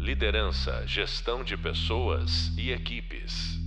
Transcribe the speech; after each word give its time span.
Liderança, 0.00 0.86
gestão 0.86 1.44
de 1.44 1.58
pessoas 1.58 2.48
e 2.56 2.70
equipes. 2.70 3.60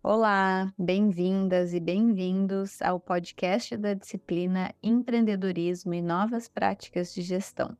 Olá, 0.00 0.72
bem-vindas 0.78 1.74
e 1.74 1.80
bem-vindos 1.80 2.80
ao 2.80 3.00
podcast 3.00 3.76
da 3.76 3.94
disciplina 3.94 4.72
Empreendedorismo 4.80 5.92
e 5.92 6.00
Novas 6.00 6.46
Práticas 6.46 7.12
de 7.12 7.22
Gestão. 7.22 7.76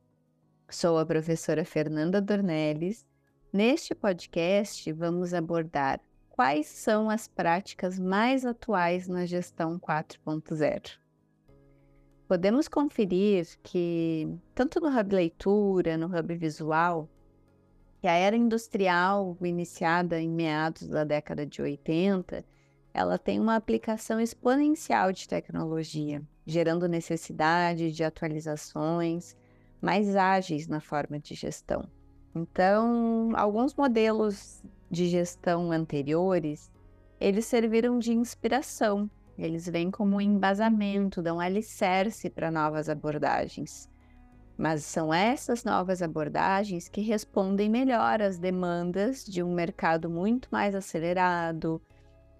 Sou 0.69 0.99
a 0.99 1.05
professora 1.05 1.63
Fernanda 1.63 2.21
Dornelles. 2.21 3.05
Neste 3.53 3.95
podcast, 3.95 4.91
vamos 4.91 5.33
abordar 5.33 6.01
quais 6.29 6.67
são 6.67 7.09
as 7.09 7.25
práticas 7.25 7.97
mais 7.97 8.45
atuais 8.45 9.07
na 9.07 9.25
gestão 9.25 9.79
4.0 9.79 11.02
podemos 12.33 12.67
conferir 12.67 13.45
que, 13.61 14.27
tanto 14.55 14.79
no 14.79 14.87
Hub 14.87 15.13
Leitura, 15.13 15.95
no 15.95 16.07
Hub 16.07 16.33
Visual, 16.33 17.07
que 18.01 18.07
a 18.07 18.13
era 18.13 18.35
industrial 18.35 19.37
iniciada 19.39 20.19
em 20.19 20.31
meados 20.31 20.87
da 20.87 21.03
década 21.03 21.45
de 21.45 21.61
80, 21.61 22.43
ela 22.91 23.19
tem 23.19 23.39
uma 23.39 23.55
aplicação 23.55 24.19
exponencial 24.19 25.11
de 25.11 25.27
tecnologia, 25.27 26.23
gerando 26.43 26.87
necessidade 26.87 27.91
de 27.91 28.03
atualizações 28.03 29.37
mais 29.79 30.15
ágeis 30.15 30.67
na 30.67 30.81
forma 30.81 31.19
de 31.19 31.35
gestão. 31.35 31.87
Então, 32.33 33.29
alguns 33.35 33.75
modelos 33.75 34.63
de 34.89 35.05
gestão 35.07 35.71
anteriores, 35.71 36.71
eles 37.21 37.45
serviram 37.45 37.99
de 37.99 38.11
inspiração 38.11 39.07
eles 39.37 39.67
vêm 39.67 39.89
como 39.89 40.17
um 40.17 40.21
embasamento, 40.21 41.21
dão 41.21 41.39
alicerce 41.39 42.29
para 42.29 42.51
novas 42.51 42.89
abordagens. 42.89 43.89
Mas 44.57 44.85
são 44.85 45.13
essas 45.13 45.63
novas 45.63 46.01
abordagens 46.01 46.87
que 46.87 47.01
respondem 47.01 47.69
melhor 47.69 48.21
às 48.21 48.37
demandas 48.37 49.25
de 49.25 49.41
um 49.41 49.53
mercado 49.53 50.09
muito 50.09 50.47
mais 50.51 50.75
acelerado, 50.75 51.81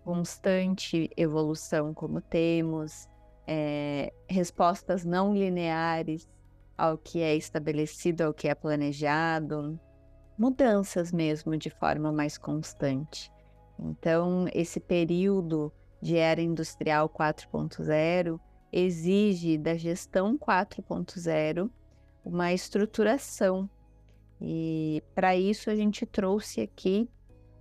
constante 0.03 1.09
evolução, 1.17 1.94
como 1.94 2.22
temos, 2.22 3.07
é, 3.47 4.13
respostas 4.30 5.03
não 5.03 5.33
lineares 5.33 6.28
ao 6.78 6.97
que 6.97 7.22
é 7.22 7.35
estabelecido, 7.35 8.22
ao 8.22 8.33
que 8.33 8.47
é 8.47 8.53
planejado, 8.53 9.80
mudanças 10.38 11.11
mesmo 11.11 11.57
de 11.57 11.69
forma 11.69 12.11
mais 12.11 12.38
constante. 12.38 13.31
Então, 13.80 14.45
esse 14.53 14.80
período 14.80 15.72
de 16.03 16.17
era 16.17 16.41
industrial 16.41 17.07
4.0 17.07 18.37
exige 18.73 19.57
da 19.57 19.75
gestão 19.75 20.37
4.0 20.37 21.69
uma 22.25 22.51
estruturação. 22.51 23.69
E 24.41 25.01
para 25.15 25.33
isso 25.33 25.69
a 25.69 25.75
gente 25.75 26.05
trouxe 26.05 26.59
aqui 26.59 27.09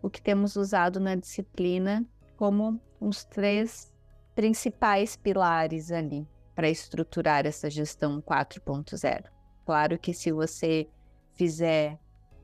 o 0.03 0.11
que 0.11 0.21
temos 0.21 0.57
usado 0.57 0.99
na 0.99 1.15
disciplina 1.15 2.05
como 2.37 2.81
os 3.01 3.23
três 3.23 3.93
principais 4.35 5.15
pilares 5.15 5.93
ali 5.93 6.27
para 6.53 6.69
estruturar 6.69 7.47
essa 7.47 7.71
gestão 7.71 8.21
4.0. 8.21 9.25
Claro 9.65 9.97
que 10.01 10.13
se 10.13 10.33
você 10.33 10.89
fizer 11.35 11.97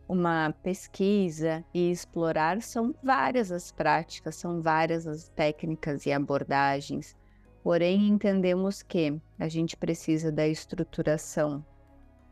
uma 0.09 0.53
pesquisa 0.63 1.65
e 1.75 1.91
explorar, 1.91 2.63
são 2.63 2.95
várias 3.03 3.53
as 3.53 3.71
práticas, 3.71 4.37
são 4.37 4.63
várias 4.63 5.07
as 5.07 5.29
técnicas 5.29 6.07
e 6.07 6.13
abordagens. 6.13 7.15
Porém, 7.63 8.09
entendemos 8.09 8.83
que 8.83 9.21
a 9.39 9.49
gente 9.49 9.77
precisa 9.77 10.33
da 10.33 10.49
estruturação 10.49 11.65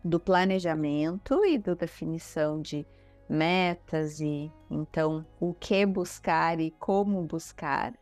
do 0.02 0.18
planejamento 0.18 1.44
e 1.44 1.58
da 1.58 1.74
definição 1.74 2.62
de 2.62 2.86
metas 3.28 4.20
e 4.20 4.50
então 4.70 5.26
o 5.40 5.52
que 5.52 5.84
buscar 5.84 6.60
e 6.60 6.70
como 6.70 7.22
buscar. 7.22 7.92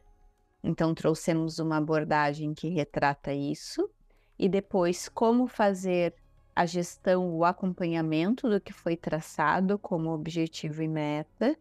Então 0.62 0.94
trouxemos 0.94 1.58
uma 1.58 1.78
abordagem 1.78 2.54
que 2.54 2.68
retrata 2.68 3.32
isso 3.32 3.90
e 4.38 4.48
depois 4.48 5.08
como 5.08 5.46
fazer 5.46 6.14
a 6.54 6.66
gestão, 6.66 7.34
o 7.34 7.44
acompanhamento 7.44 8.48
do 8.48 8.60
que 8.60 8.72
foi 8.72 8.96
traçado 8.96 9.78
como 9.78 10.10
objetivo 10.10 10.82
e 10.82 10.88
meta 10.88 11.56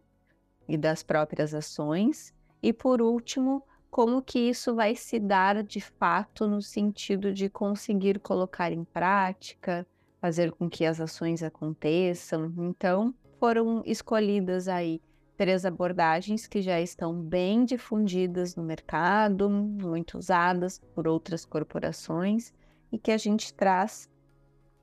e 0.67 0.77
das 0.77 1.01
próprias 1.01 1.53
ações. 1.53 2.33
E 2.61 2.71
por 2.71 3.01
último, 3.01 3.63
como 3.89 4.21
que 4.21 4.39
isso 4.39 4.75
vai 4.75 4.95
se 4.95 5.19
dar 5.19 5.63
de 5.63 5.81
fato 5.81 6.47
no 6.47 6.61
sentido 6.61 7.33
de 7.33 7.49
conseguir 7.49 8.19
colocar 8.19 8.71
em 8.71 8.83
prática, 8.83 9.85
fazer 10.21 10.51
com 10.51 10.69
que 10.69 10.85
as 10.85 11.01
ações 11.01 11.43
aconteçam. 11.43 12.53
Então, 12.57 13.13
foram 13.39 13.83
escolhidas 13.85 14.67
aí 14.67 15.01
três 15.35 15.65
abordagens 15.65 16.47
que 16.47 16.61
já 16.61 16.79
estão 16.79 17.13
bem 17.13 17.65
difundidas 17.65 18.55
no 18.55 18.63
mercado, 18.63 19.49
muito 19.49 20.17
usadas 20.17 20.79
por 20.93 21.07
outras 21.07 21.43
corporações 21.43 22.53
e 22.91 22.97
que 22.97 23.11
a 23.11 23.17
gente 23.17 23.53
traz 23.53 24.09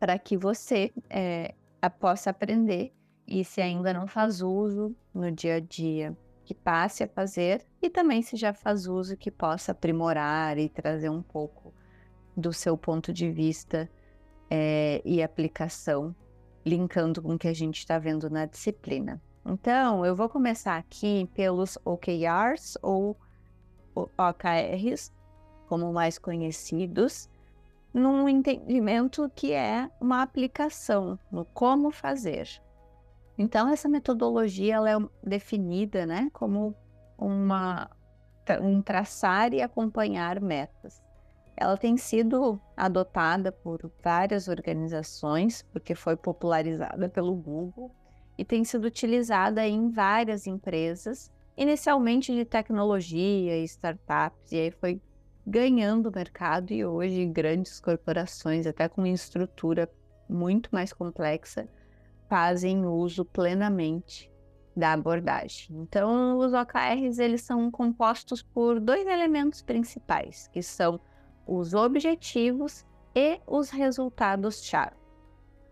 para 0.00 0.18
que 0.18 0.36
você 0.36 0.90
é, 1.10 1.54
possa 2.00 2.30
aprender 2.30 2.92
e 3.28 3.44
se 3.44 3.60
ainda 3.60 3.92
não 3.92 4.08
faz 4.08 4.40
uso 4.40 4.96
no 5.14 5.30
dia 5.30 5.56
a 5.56 5.60
dia, 5.60 6.16
que 6.42 6.54
passe 6.54 7.04
a 7.04 7.08
fazer 7.08 7.64
e 7.80 7.88
também 7.88 8.22
se 8.22 8.36
já 8.36 8.52
faz 8.52 8.86
uso 8.86 9.16
que 9.16 9.30
possa 9.30 9.70
aprimorar 9.70 10.58
e 10.58 10.68
trazer 10.68 11.10
um 11.10 11.22
pouco 11.22 11.72
do 12.36 12.52
seu 12.52 12.76
ponto 12.76 13.12
de 13.12 13.30
vista 13.30 13.88
é, 14.50 15.00
e 15.04 15.22
aplicação, 15.22 16.16
linkando 16.66 17.22
com 17.22 17.34
o 17.34 17.38
que 17.38 17.46
a 17.46 17.52
gente 17.52 17.78
está 17.78 17.98
vendo 17.98 18.28
na 18.28 18.46
disciplina. 18.46 19.22
Então, 19.46 20.04
eu 20.04 20.16
vou 20.16 20.28
começar 20.28 20.76
aqui 20.76 21.30
pelos 21.34 21.78
OKRs 21.84 22.76
ou 22.82 23.16
OKRs, 23.94 25.12
como 25.68 25.92
mais 25.92 26.18
conhecidos, 26.18 27.29
num 27.92 28.28
entendimento 28.28 29.30
que 29.34 29.52
é 29.52 29.90
uma 30.00 30.22
aplicação 30.22 31.18
no 31.30 31.44
como 31.44 31.90
fazer. 31.90 32.48
Então 33.36 33.68
essa 33.68 33.88
metodologia 33.88 34.76
ela 34.76 34.90
é 34.90 34.96
definida, 35.24 36.06
né, 36.06 36.28
como 36.32 36.74
uma 37.18 37.90
um 38.60 38.82
traçar 38.82 39.52
e 39.54 39.62
acompanhar 39.62 40.40
metas. 40.40 41.00
Ela 41.56 41.76
tem 41.76 41.96
sido 41.96 42.60
adotada 42.76 43.52
por 43.52 43.90
várias 44.02 44.48
organizações, 44.48 45.62
porque 45.72 45.94
foi 45.94 46.16
popularizada 46.16 47.08
pelo 47.08 47.34
Google 47.34 47.94
e 48.36 48.44
tem 48.44 48.64
sido 48.64 48.86
utilizada 48.86 49.66
em 49.66 49.90
várias 49.90 50.46
empresas, 50.46 51.30
inicialmente 51.56 52.34
de 52.34 52.44
tecnologia 52.44 53.58
e 53.58 53.64
startups, 53.64 54.50
e 54.50 54.56
aí 54.56 54.70
foi 54.70 55.00
ganhando 55.46 56.12
mercado 56.12 56.72
e 56.72 56.84
hoje 56.84 57.26
grandes 57.26 57.80
corporações, 57.80 58.66
até 58.66 58.88
com 58.88 59.06
estrutura 59.06 59.90
muito 60.28 60.70
mais 60.72 60.92
complexa, 60.92 61.68
fazem 62.28 62.86
uso 62.86 63.24
plenamente 63.24 64.30
da 64.76 64.92
abordagem. 64.92 65.76
Então, 65.80 66.38
os 66.38 66.52
OKRs 66.52 67.18
eles 67.18 67.42
são 67.42 67.70
compostos 67.70 68.42
por 68.42 68.78
dois 68.78 69.06
elementos 69.06 69.62
principais, 69.62 70.48
que 70.48 70.62
são 70.62 71.00
os 71.46 71.74
objetivos 71.74 72.86
e 73.14 73.40
os 73.46 73.70
resultados-chave. 73.70 74.96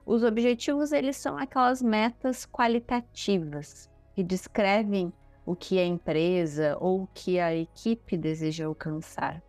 Os 0.04 0.22
objetivos 0.22 0.90
eles 0.90 1.16
são 1.16 1.36
aquelas 1.36 1.82
metas 1.82 2.46
qualitativas 2.46 3.90
que 4.14 4.24
descrevem 4.24 5.12
o 5.46 5.54
que 5.54 5.78
a 5.78 5.84
empresa 5.84 6.76
ou 6.80 7.02
o 7.02 7.06
que 7.14 7.38
a 7.38 7.54
equipe 7.54 8.16
deseja 8.16 8.66
alcançar. 8.66 9.42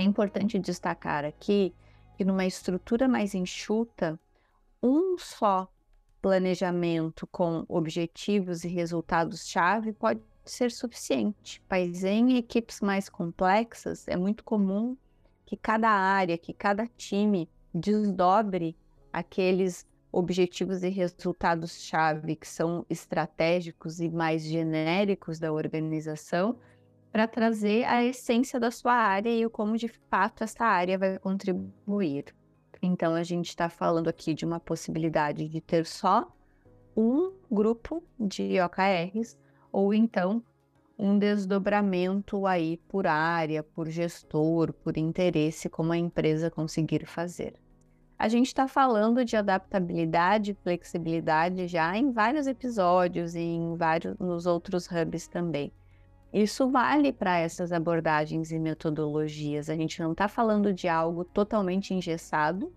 É 0.00 0.02
importante 0.02 0.58
destacar 0.58 1.26
aqui 1.26 1.74
que 2.16 2.24
numa 2.24 2.46
estrutura 2.46 3.06
mais 3.06 3.34
enxuta, 3.34 4.18
um 4.82 5.18
só 5.18 5.70
planejamento 6.22 7.26
com 7.26 7.66
objetivos 7.68 8.64
e 8.64 8.68
resultados-chave 8.68 9.92
pode 9.92 10.22
ser 10.42 10.70
suficiente, 10.70 11.62
mas 11.68 12.02
em 12.02 12.38
equipes 12.38 12.80
mais 12.80 13.10
complexas 13.10 14.08
é 14.08 14.16
muito 14.16 14.42
comum 14.42 14.96
que 15.44 15.54
cada 15.54 15.90
área, 15.90 16.38
que 16.38 16.54
cada 16.54 16.86
time 16.86 17.46
desdobre 17.74 18.74
aqueles 19.12 19.86
objetivos 20.10 20.82
e 20.82 20.88
resultados-chave 20.88 22.36
que 22.36 22.48
são 22.48 22.86
estratégicos 22.88 24.00
e 24.00 24.08
mais 24.08 24.44
genéricos 24.44 25.38
da 25.38 25.52
organização 25.52 26.58
para 27.12 27.26
trazer 27.26 27.84
a 27.84 28.04
essência 28.04 28.60
da 28.60 28.70
sua 28.70 28.92
área 28.92 29.30
e 29.30 29.48
como 29.48 29.76
de 29.76 29.88
fato 29.88 30.44
essa 30.44 30.64
área 30.64 30.98
vai 30.98 31.18
contribuir. 31.18 32.26
Então 32.82 33.14
a 33.14 33.22
gente 33.22 33.48
está 33.48 33.68
falando 33.68 34.08
aqui 34.08 34.32
de 34.32 34.44
uma 34.44 34.60
possibilidade 34.60 35.48
de 35.48 35.60
ter 35.60 35.84
só 35.84 36.30
um 36.96 37.32
grupo 37.50 38.02
de 38.18 38.60
OKRs 38.60 39.38
ou 39.72 39.92
então 39.92 40.42
um 40.98 41.18
desdobramento 41.18 42.46
aí 42.46 42.76
por 42.76 43.06
área, 43.06 43.62
por 43.62 43.88
gestor, 43.88 44.72
por 44.72 44.98
interesse, 44.98 45.68
como 45.68 45.92
a 45.92 45.96
empresa 45.96 46.50
conseguir 46.50 47.06
fazer. 47.06 47.54
A 48.18 48.28
gente 48.28 48.48
está 48.48 48.68
falando 48.68 49.24
de 49.24 49.34
adaptabilidade 49.34 50.50
e 50.50 50.54
flexibilidade 50.54 51.66
já 51.66 51.96
em 51.96 52.12
vários 52.12 52.46
episódios 52.46 53.34
e 53.34 53.40
em 53.40 53.76
vários 53.76 54.18
nos 54.18 54.44
outros 54.44 54.86
hubs 54.86 55.26
também. 55.26 55.72
Isso 56.32 56.70
vale 56.70 57.12
para 57.12 57.38
essas 57.38 57.72
abordagens 57.72 58.52
e 58.52 58.58
metodologias. 58.58 59.68
A 59.68 59.74
gente 59.74 60.00
não 60.00 60.12
está 60.12 60.28
falando 60.28 60.72
de 60.72 60.86
algo 60.86 61.24
totalmente 61.24 61.92
engessado, 61.92 62.72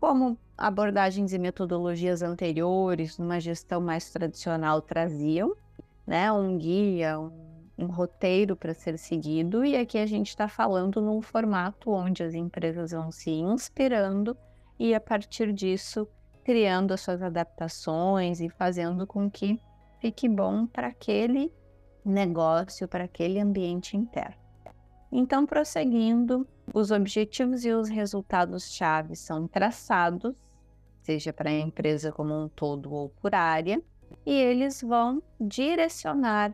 como 0.00 0.38
abordagens 0.56 1.32
e 1.32 1.38
metodologias 1.38 2.22
anteriores, 2.22 3.18
numa 3.18 3.40
gestão 3.40 3.80
mais 3.80 4.10
tradicional, 4.10 4.80
traziam, 4.80 5.54
né? 6.06 6.32
Um 6.32 6.56
guia, 6.56 7.18
um, 7.18 7.30
um 7.76 7.86
roteiro 7.86 8.56
para 8.56 8.72
ser 8.72 8.98
seguido, 8.98 9.64
e 9.64 9.76
aqui 9.76 9.98
a 9.98 10.06
gente 10.06 10.28
está 10.28 10.48
falando 10.48 11.00
num 11.00 11.20
formato 11.20 11.90
onde 11.90 12.22
as 12.22 12.34
empresas 12.34 12.92
vão 12.92 13.10
se 13.10 13.30
inspirando 13.30 14.36
e, 14.78 14.94
a 14.94 15.00
partir 15.00 15.52
disso, 15.52 16.08
criando 16.42 16.92
as 16.92 17.00
suas 17.00 17.22
adaptações 17.22 18.40
e 18.40 18.48
fazendo 18.48 19.06
com 19.06 19.30
que 19.30 19.60
fique 20.00 20.28
bom 20.28 20.66
para 20.66 20.88
aquele 20.88 21.52
negócio, 22.04 22.86
para 22.86 23.04
aquele 23.04 23.40
ambiente 23.40 23.96
interno. 23.96 24.36
Então, 25.10 25.46
prosseguindo, 25.46 26.46
os 26.72 26.90
objetivos 26.90 27.64
e 27.64 27.70
os 27.70 27.88
resultados-chave 27.88 29.14
são 29.14 29.46
traçados, 29.46 30.34
seja 31.02 31.32
para 31.32 31.50
a 31.50 31.52
empresa 31.52 32.10
como 32.10 32.34
um 32.34 32.48
todo 32.48 32.92
ou 32.92 33.10
por 33.10 33.34
área, 33.34 33.80
e 34.26 34.32
eles 34.32 34.82
vão 34.82 35.22
direcionar 35.40 36.52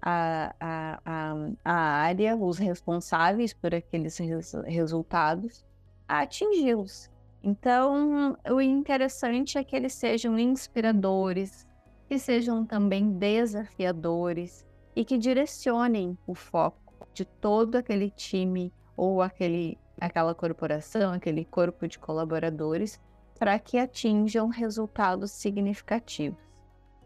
a, 0.00 0.54
a, 0.60 1.00
a, 1.04 1.34
a 1.64 1.74
área, 1.74 2.36
os 2.36 2.58
responsáveis 2.58 3.52
por 3.52 3.74
aqueles 3.74 4.18
res, 4.18 4.52
resultados, 4.64 5.64
a 6.08 6.20
atingi-los. 6.20 7.10
Então, 7.42 8.36
o 8.48 8.60
interessante 8.60 9.58
é 9.58 9.64
que 9.64 9.74
eles 9.74 9.94
sejam 9.94 10.38
inspiradores, 10.38 11.66
que 12.12 12.18
sejam 12.18 12.62
também 12.62 13.10
desafiadores 13.10 14.66
e 14.94 15.02
que 15.02 15.16
direcionem 15.16 16.18
o 16.26 16.34
foco 16.34 17.08
de 17.14 17.24
todo 17.24 17.76
aquele 17.76 18.10
time 18.10 18.70
ou 18.94 19.22
aquele, 19.22 19.78
aquela 19.98 20.34
corporação, 20.34 21.14
aquele 21.14 21.42
corpo 21.46 21.88
de 21.88 21.98
colaboradores, 21.98 23.00
para 23.38 23.58
que 23.58 23.78
atinjam 23.78 24.48
resultados 24.48 25.30
significativos. 25.30 26.38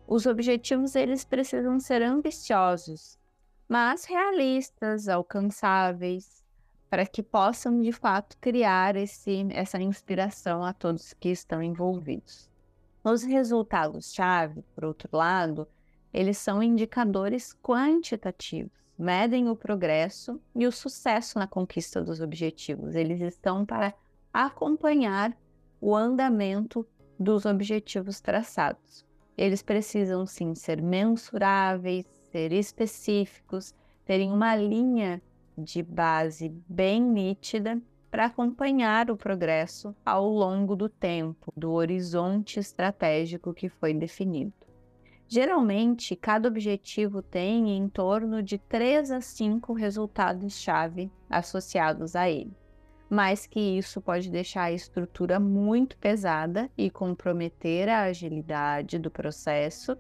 Os 0.09 0.27
objetivos 0.27 0.97
eles 0.97 1.25
precisam 1.25 1.79
ser 1.79 2.03
ambiciosos, 2.03 3.17
mas 3.69 4.07
realistas, 4.07 5.09
alcançáveis, 5.09 6.45
para 6.91 7.07
que 7.07 7.23
possam 7.23 7.81
de 7.81 7.93
fato 7.93 8.37
criar 8.41 8.97
esse, 8.97 9.47
essa 9.53 9.81
inspiração 9.81 10.65
a 10.65 10.73
todos 10.73 11.15
que 11.15 11.29
estão 11.29 11.63
envolvidos. 11.63 12.51
Os 13.09 13.23
resultados-chave, 13.23 14.65
por 14.75 14.85
outro 14.85 15.09
lado, 15.17 15.69
eles 16.13 16.39
são 16.39 16.61
indicadores 16.61 17.57
quantitativos, 17.63 18.73
medem 18.99 19.49
o 19.49 19.55
progresso 19.55 20.41
e 20.53 20.67
o 20.67 20.73
sucesso 20.73 21.39
na 21.39 21.47
conquista 21.47 22.03
dos 22.03 22.21
objetivos. 22.21 22.97
Eles 22.97 23.21
estão 23.21 23.65
para 23.65 23.95
acompanhar 24.33 25.39
o 25.81 25.95
andamento 25.95 26.85
dos 27.17 27.47
objetivos 27.47 28.21
traçados. 28.21 29.07
Eles 29.39 29.63
precisam 29.63 30.27
sim 30.27 30.57
ser 30.57 30.83
mensuráveis, 30.83 32.05
ser 32.33 32.53
específicos, 32.53 33.73
terem 34.05 34.33
uma 34.33 34.57
linha 34.57 35.23
de 35.57 35.81
base 35.81 36.49
bem 36.69 37.01
nítida 37.01 37.81
para 38.17 38.25
acompanhar 38.25 39.11
o 39.11 39.17
progresso 39.17 39.95
ao 40.03 40.27
longo 40.27 40.75
do 40.75 40.89
tempo, 40.89 41.53
do 41.55 41.73
horizonte 41.73 42.59
estratégico 42.59 43.53
que 43.53 43.69
foi 43.69 43.93
definido. 43.93 44.55
Geralmente, 45.29 46.17
cada 46.17 46.49
objetivo 46.49 47.21
tem 47.21 47.77
em 47.77 47.87
torno 47.91 48.43
de 48.43 48.57
3 48.57 49.11
a 49.11 49.21
5 49.21 49.71
resultados-chave 49.75 51.13
associados 51.29 52.17
a 52.17 52.27
ele. 52.27 52.57
Mais 53.11 53.47
que 53.47 53.61
isso 53.61 54.01
pode 54.01 54.31
deixar 54.31 54.63
a 54.63 54.73
estrutura 54.73 55.39
muito 55.39 55.99
pesada 55.99 56.71
e 56.75 56.89
comprometer 56.89 57.87
a 57.87 58.05
agilidade 58.05 58.99
do 58.99 59.11
processo, 59.11 59.95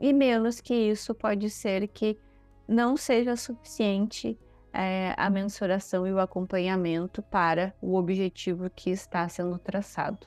e 0.00 0.10
menos 0.10 0.58
que 0.58 0.72
isso 0.72 1.14
pode 1.14 1.50
ser 1.50 1.86
que 1.86 2.18
não 2.66 2.96
seja 2.96 3.36
suficiente 3.36 4.38
é, 4.72 5.14
a 5.16 5.30
mensuração 5.30 6.06
e 6.06 6.12
o 6.12 6.20
acompanhamento 6.20 7.22
para 7.22 7.74
o 7.80 7.96
objetivo 7.96 8.68
que 8.70 8.90
está 8.90 9.28
sendo 9.28 9.58
traçado. 9.58 10.26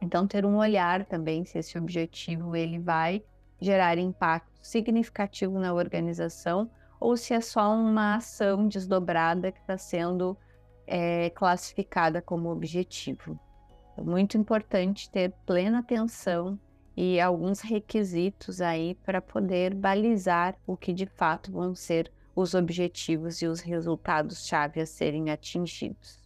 Então, 0.00 0.26
ter 0.26 0.44
um 0.44 0.56
olhar 0.56 1.04
também 1.04 1.44
se 1.44 1.58
esse 1.58 1.78
objetivo 1.78 2.54
ele 2.54 2.78
vai 2.78 3.22
gerar 3.60 3.98
impacto 3.98 4.52
significativo 4.62 5.58
na 5.58 5.72
organização 5.72 6.70
ou 7.00 7.16
se 7.16 7.34
é 7.34 7.40
só 7.40 7.74
uma 7.74 8.16
ação 8.16 8.68
desdobrada 8.68 9.52
que 9.52 9.60
está 9.60 9.78
sendo 9.78 10.36
é, 10.86 11.30
classificada 11.30 12.20
como 12.20 12.50
objetivo. 12.50 13.38
É 13.96 14.02
muito 14.02 14.36
importante 14.36 15.10
ter 15.10 15.32
plena 15.46 15.78
atenção 15.78 16.58
e 16.96 17.20
alguns 17.20 17.60
requisitos 17.60 18.60
aí 18.60 18.94
para 18.94 19.20
poder 19.20 19.74
balizar 19.74 20.54
o 20.66 20.76
que 20.76 20.92
de 20.92 21.06
fato 21.06 21.52
vão 21.52 21.74
ser 21.74 22.10
os 22.36 22.52
objetivos 22.54 23.40
e 23.40 23.46
os 23.46 23.60
resultados-chave 23.60 24.82
a 24.82 24.86
serem 24.86 25.30
atingidos. 25.30 26.22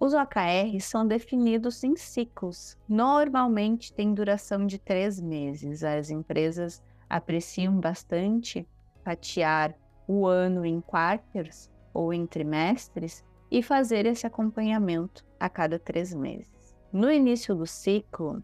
Os 0.00 0.14
OKRs 0.14 0.84
são 0.84 1.06
definidos 1.06 1.84
em 1.84 1.94
ciclos. 1.94 2.78
Normalmente 2.88 3.92
tem 3.92 4.14
duração 4.14 4.66
de 4.66 4.78
três 4.78 5.20
meses. 5.20 5.84
As 5.84 6.08
empresas 6.08 6.82
apreciam 7.10 7.78
bastante 7.78 8.66
fatiar 9.04 9.74
o 10.06 10.26
ano 10.26 10.64
em 10.64 10.80
quarters 10.80 11.70
ou 11.92 12.14
em 12.14 12.26
trimestres 12.26 13.22
e 13.50 13.62
fazer 13.62 14.06
esse 14.06 14.26
acompanhamento 14.26 15.26
a 15.38 15.50
cada 15.50 15.78
três 15.78 16.14
meses. 16.14 16.76
No 16.90 17.10
início 17.10 17.54
do 17.54 17.66
ciclo, 17.66 18.42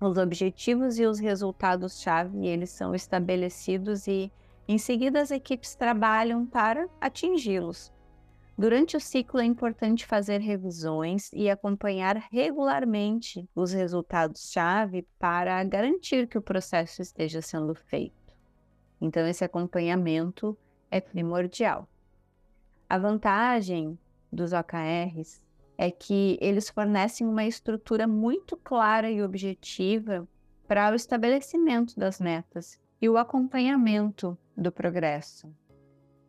os 0.00 0.16
objetivos 0.18 0.98
e 0.98 1.04
os 1.04 1.18
resultados-chave 1.18 2.46
eles 2.46 2.70
são 2.70 2.94
estabelecidos 2.94 4.06
e 4.06 4.30
em 4.68 4.78
seguida, 4.78 5.20
as 5.20 5.30
equipes 5.30 5.74
trabalham 5.74 6.46
para 6.46 6.88
atingi-los. 7.00 7.92
Durante 8.56 8.96
o 8.96 9.00
ciclo, 9.00 9.40
é 9.40 9.44
importante 9.44 10.04
fazer 10.04 10.38
revisões 10.38 11.32
e 11.32 11.48
acompanhar 11.48 12.16
regularmente 12.30 13.48
os 13.54 13.72
resultados-chave 13.72 15.08
para 15.18 15.64
garantir 15.64 16.26
que 16.28 16.36
o 16.36 16.42
processo 16.42 17.00
esteja 17.00 17.40
sendo 17.40 17.74
feito. 17.74 18.14
Então, 19.00 19.26
esse 19.26 19.42
acompanhamento 19.42 20.56
é 20.90 21.00
primordial. 21.00 21.88
A 22.88 22.98
vantagem 22.98 23.98
dos 24.30 24.52
OKRs 24.52 25.42
é 25.78 25.90
que 25.90 26.36
eles 26.40 26.68
fornecem 26.68 27.26
uma 27.26 27.46
estrutura 27.46 28.06
muito 28.06 28.56
clara 28.58 29.10
e 29.10 29.22
objetiva 29.22 30.28
para 30.68 30.92
o 30.92 30.94
estabelecimento 30.94 31.98
das 31.98 32.20
metas 32.20 32.78
e 33.00 33.08
o 33.08 33.16
acompanhamento 33.16 34.36
do 34.60 34.70
progresso. 34.70 35.52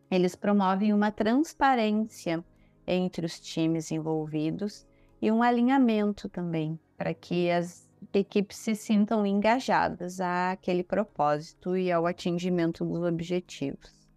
Eles 0.09 0.35
promovem 0.35 0.93
uma 0.93 1.11
transparência 1.11 2.43
entre 2.87 3.25
os 3.25 3.39
times 3.39 3.91
envolvidos 3.91 4.87
e 5.21 5.31
um 5.31 5.43
alinhamento 5.43 6.29
também, 6.29 6.79
para 6.97 7.13
que 7.13 7.51
as 7.51 7.89
equipes 8.13 8.57
se 8.57 8.75
sintam 8.75 9.25
engajadas 9.25 10.19
àquele 10.19 10.83
propósito 10.83 11.77
e 11.77 11.91
ao 11.91 12.07
atingimento 12.07 12.83
dos 12.83 13.03
objetivos. 13.03 14.09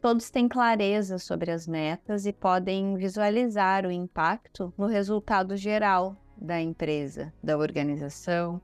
Todos 0.00 0.30
têm 0.30 0.48
clareza 0.48 1.18
sobre 1.18 1.50
as 1.50 1.66
metas 1.66 2.24
e 2.24 2.32
podem 2.32 2.96
visualizar 2.96 3.84
o 3.84 3.90
impacto 3.90 4.72
no 4.76 4.86
resultado 4.86 5.56
geral 5.56 6.16
da 6.36 6.60
empresa, 6.60 7.32
da 7.42 7.58
organização, 7.58 8.60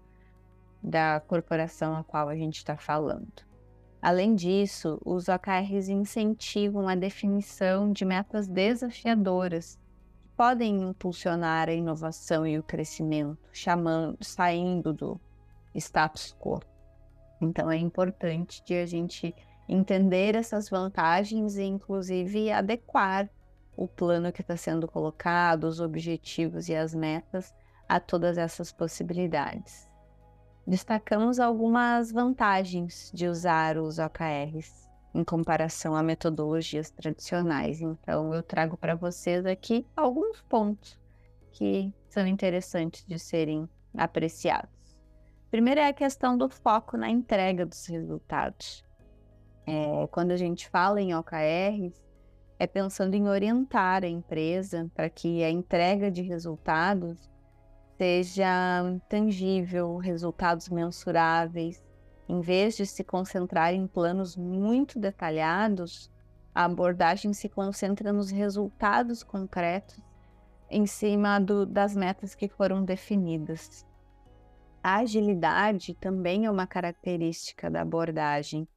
da 0.83 1.21
corporação 1.21 1.97
a 1.97 2.05
qual 2.05 2.29
a 2.29 2.37
gente 2.37 2.59
está 2.59 2.77
falando. 2.77 3.54
Além 4.05 4.35
disso, 4.35 5.01
os 5.03 5.29
OKRs 5.31 5.89
incentivam 5.89 6.87
a 6.87 6.95
definição 6.95 7.91
de 7.91 8.05
metas 8.05 8.47
desafiadoras 8.47 9.79
que 10.21 10.29
podem 10.37 10.83
impulsionar 10.91 11.71
a 11.71 11.73
inovação 11.73 12.47
e 12.47 12.59
o 12.59 12.63
crescimento, 12.63 13.39
chamando, 13.51 14.19
saindo 14.21 14.93
do 14.93 15.19
status 15.75 16.37
quo. 16.39 16.61
Então 17.41 17.71
é 17.71 17.79
importante 17.79 18.63
de 18.63 18.75
a 18.75 18.85
gente 18.85 19.35
entender 19.67 20.35
essas 20.35 20.69
vantagens 20.69 21.57
e, 21.57 21.63
inclusive, 21.63 22.53
adequar 22.53 23.31
o 23.75 23.89
plano 23.89 24.31
que 24.31 24.43
está 24.43 24.55
sendo 24.55 24.87
colocado, 24.87 25.65
os 25.65 25.81
objetivos 25.81 26.69
e 26.69 26.77
as 26.77 26.95
metas 26.95 27.55
a 27.89 27.99
todas 27.99 28.37
essas 28.37 28.71
possibilidades 28.71 29.89
destacamos 30.67 31.39
algumas 31.39 32.11
vantagens 32.11 33.11
de 33.15 33.29
usar 33.29 33.77
os 33.77 33.99
OKRs 33.99 34.85
em 35.15 35.23
comparação 35.23 35.95
a 35.95 36.03
metodologias 36.03 36.91
tradicionais. 36.91 37.81
Então, 37.81 38.35
eu 38.35 38.43
trago 38.43 38.77
para 38.77 38.95
vocês 38.95 39.47
aqui 39.47 39.87
alguns 39.97 40.43
pontos 40.43 40.99
que 41.53 41.93
são 42.09 42.27
interessantes 42.27 43.05
de 43.07 43.19
serem 43.19 43.69
apreciados. 43.97 44.99
Primeiro 45.51 45.81
é 45.81 45.87
a 45.87 45.93
questão 45.93 46.37
do 46.37 46.49
foco 46.49 46.97
na 46.97 47.09
entrega 47.09 47.65
dos 47.65 47.87
resultados. 47.87 48.85
É, 49.65 50.07
quando 50.11 50.33
a 50.33 50.37
gente 50.37 50.69
fala 50.69 51.01
em 51.01 51.15
OKRs, 51.15 52.03
é 52.59 52.67
pensando 52.67 53.15
em 53.15 53.29
orientar 53.29 54.03
a 54.03 54.09
empresa 54.09 54.91
para 54.95 55.09
que 55.09 55.45
a 55.45 55.51
entrega 55.51 56.11
de 56.11 56.23
resultados 56.23 57.31
seja 57.97 58.83
tangível, 59.09 59.97
resultados 59.97 60.69
mensuráveis. 60.69 61.83
Em 62.29 62.41
vez 62.41 62.77
de 62.77 62.87
se 62.87 63.05
concentrar 63.05 63.75
em 63.75 63.87
planos 63.87 64.37
muito 64.37 64.99
detalhados, 64.99 66.11
a 66.55 66.65
abordagem 66.65 67.33
se 67.33 67.49
concentra 67.49 68.13
nos 68.13 68.31
resultados 68.31 69.23
concretos 69.23 70.01
em 70.71 70.87
cima 70.87 71.39
do, 71.39 71.67
das 71.67 71.95
metas 71.95 72.35
que 72.35 72.49
foram 72.49 72.85
definidas. 72.85 73.87
A 74.83 74.97
agilidade 74.97 75.95
também 75.95 76.47
é 76.47 76.51
uma 76.51 76.67
característica 76.67 77.71
da 77.71 77.83
abordagem. 77.83 78.69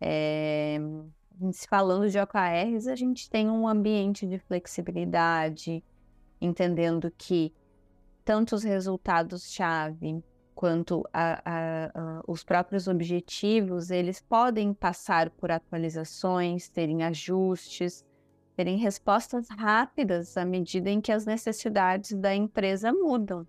É, 0.00 0.78
falando 1.68 2.08
de 2.08 2.18
OKRs, 2.18 2.86
a 2.88 2.96
gente 2.96 3.28
tem 3.28 3.50
um 3.50 3.66
ambiente 3.66 4.26
de 4.26 4.38
flexibilidade, 4.38 5.84
entendendo 6.40 7.10
que 7.16 7.52
tanto 8.30 8.54
os 8.54 8.62
resultados-chave 8.62 10.22
quanto 10.54 11.04
a, 11.12 11.42
a, 11.44 11.86
a, 11.86 12.22
os 12.28 12.44
próprios 12.44 12.86
objetivos, 12.86 13.90
eles 13.90 14.20
podem 14.20 14.72
passar 14.72 15.30
por 15.30 15.50
atualizações, 15.50 16.68
terem 16.68 17.02
ajustes, 17.02 18.06
terem 18.54 18.78
respostas 18.78 19.48
rápidas 19.48 20.36
à 20.36 20.44
medida 20.44 20.88
em 20.88 21.00
que 21.00 21.10
as 21.10 21.26
necessidades 21.26 22.12
da 22.12 22.32
empresa 22.32 22.92
mudam. 22.92 23.44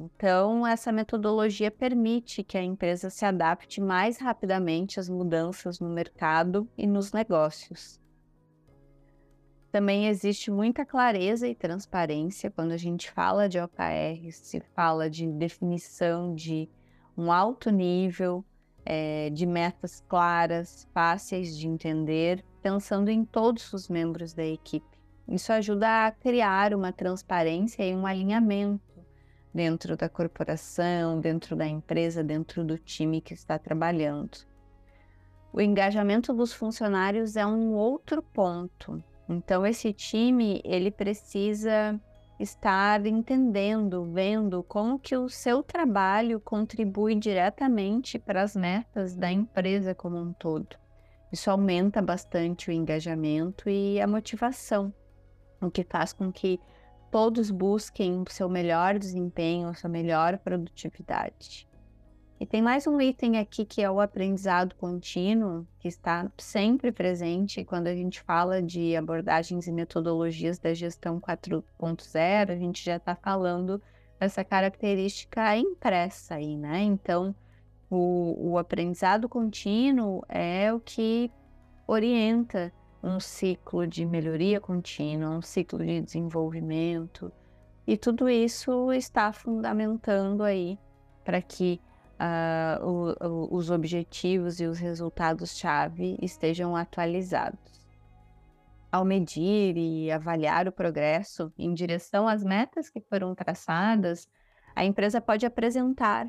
Então, 0.00 0.66
essa 0.66 0.90
metodologia 0.90 1.70
permite 1.70 2.42
que 2.42 2.56
a 2.56 2.62
empresa 2.62 3.10
se 3.10 3.26
adapte 3.26 3.82
mais 3.82 4.16
rapidamente 4.16 4.98
às 4.98 5.10
mudanças 5.10 5.78
no 5.78 5.90
mercado 5.90 6.66
e 6.78 6.86
nos 6.86 7.12
negócios. 7.12 8.00
Também 9.76 10.08
existe 10.08 10.50
muita 10.50 10.86
clareza 10.86 11.46
e 11.46 11.54
transparência 11.54 12.50
quando 12.50 12.72
a 12.72 12.78
gente 12.78 13.10
fala 13.10 13.46
de 13.46 13.60
OKR, 13.60 14.32
se 14.32 14.58
fala 14.74 15.10
de 15.10 15.26
definição 15.26 16.34
de 16.34 16.66
um 17.14 17.30
alto 17.30 17.68
nível, 17.68 18.42
é, 18.86 19.28
de 19.28 19.44
metas 19.44 20.02
claras, 20.08 20.88
fáceis 20.94 21.54
de 21.54 21.68
entender, 21.68 22.42
pensando 22.62 23.10
em 23.10 23.22
todos 23.22 23.70
os 23.74 23.86
membros 23.90 24.32
da 24.32 24.46
equipe. 24.46 24.98
Isso 25.28 25.52
ajuda 25.52 26.06
a 26.06 26.10
criar 26.10 26.72
uma 26.72 26.90
transparência 26.90 27.82
e 27.82 27.94
um 27.94 28.06
alinhamento 28.06 29.04
dentro 29.52 29.94
da 29.94 30.08
corporação, 30.08 31.20
dentro 31.20 31.54
da 31.54 31.66
empresa, 31.66 32.24
dentro 32.24 32.64
do 32.64 32.78
time 32.78 33.20
que 33.20 33.34
está 33.34 33.58
trabalhando. 33.58 34.38
O 35.52 35.60
engajamento 35.60 36.32
dos 36.32 36.54
funcionários 36.54 37.36
é 37.36 37.44
um 37.44 37.74
outro 37.74 38.22
ponto. 38.22 39.04
Então 39.28 39.66
esse 39.66 39.92
time, 39.92 40.60
ele 40.64 40.90
precisa 40.90 42.00
estar 42.38 43.04
entendendo, 43.06 44.04
vendo 44.12 44.62
como 44.62 44.98
que 44.98 45.16
o 45.16 45.28
seu 45.28 45.62
trabalho 45.62 46.38
contribui 46.38 47.14
diretamente 47.14 48.18
para 48.18 48.42
as 48.42 48.54
metas 48.54 49.16
da 49.16 49.30
empresa 49.32 49.94
como 49.94 50.18
um 50.18 50.32
todo. 50.32 50.76
Isso 51.32 51.50
aumenta 51.50 52.00
bastante 52.00 52.68
o 52.68 52.72
engajamento 52.72 53.68
e 53.68 54.00
a 54.00 54.06
motivação, 54.06 54.92
o 55.60 55.70
que 55.70 55.82
faz 55.82 56.12
com 56.12 56.30
que 56.30 56.60
todos 57.10 57.50
busquem 57.50 58.22
o 58.22 58.30
seu 58.30 58.48
melhor 58.48 58.98
desempenho, 58.98 59.68
a 59.68 59.74
sua 59.74 59.88
melhor 59.90 60.38
produtividade. 60.38 61.66
E 62.38 62.44
tem 62.44 62.60
mais 62.60 62.86
um 62.86 63.00
item 63.00 63.38
aqui 63.38 63.64
que 63.64 63.80
é 63.80 63.90
o 63.90 63.98
aprendizado 63.98 64.74
contínuo, 64.74 65.66
que 65.78 65.88
está 65.88 66.30
sempre 66.36 66.92
presente 66.92 67.64
quando 67.64 67.86
a 67.86 67.94
gente 67.94 68.20
fala 68.20 68.62
de 68.62 68.94
abordagens 68.94 69.66
e 69.66 69.72
metodologias 69.72 70.58
da 70.58 70.74
gestão 70.74 71.18
4.0, 71.18 72.50
a 72.50 72.56
gente 72.56 72.84
já 72.84 72.96
está 72.96 73.16
falando 73.16 73.80
dessa 74.20 74.44
característica 74.44 75.56
impressa 75.56 76.34
aí, 76.34 76.58
né? 76.58 76.82
Então, 76.82 77.34
o, 77.88 78.50
o 78.50 78.58
aprendizado 78.58 79.30
contínuo 79.30 80.22
é 80.28 80.70
o 80.70 80.78
que 80.78 81.30
orienta 81.86 82.70
um 83.02 83.18
ciclo 83.18 83.86
de 83.86 84.04
melhoria 84.04 84.60
contínua, 84.60 85.30
um 85.30 85.40
ciclo 85.40 85.78
de 85.78 86.02
desenvolvimento, 86.02 87.32
e 87.86 87.96
tudo 87.96 88.28
isso 88.28 88.92
está 88.92 89.32
fundamentando 89.32 90.42
aí 90.42 90.78
para 91.24 91.40
que 91.40 91.80
uh, 92.20 92.84
o, 92.84 93.26
o, 93.26 93.56
os 93.56 93.70
objetivos 93.70 94.60
e 94.60 94.66
os 94.66 94.78
resultados-chave 94.78 96.16
estejam 96.20 96.76
atualizados. 96.76 97.58
Ao 98.90 99.04
medir 99.04 99.76
e 99.76 100.10
avaliar 100.10 100.68
o 100.68 100.72
progresso 100.72 101.52
em 101.58 101.74
direção 101.74 102.26
às 102.26 102.42
metas 102.42 102.88
que 102.88 103.00
foram 103.00 103.34
traçadas, 103.34 104.28
a 104.74 104.84
empresa 104.84 105.20
pode 105.20 105.44
apresentar 105.44 106.28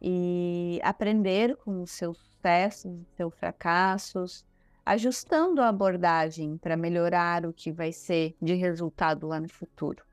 e 0.00 0.80
aprender 0.82 1.56
com 1.56 1.82
os 1.82 1.90
seus 1.90 2.18
sucessos, 2.18 2.92
seus 3.16 3.34
fracassos, 3.34 4.44
ajustando 4.84 5.60
a 5.60 5.68
abordagem 5.68 6.56
para 6.58 6.76
melhorar 6.76 7.44
o 7.44 7.52
que 7.52 7.72
vai 7.72 7.92
ser 7.92 8.36
de 8.40 8.54
resultado 8.54 9.26
lá 9.26 9.40
no 9.40 9.48
futuro. 9.48 10.05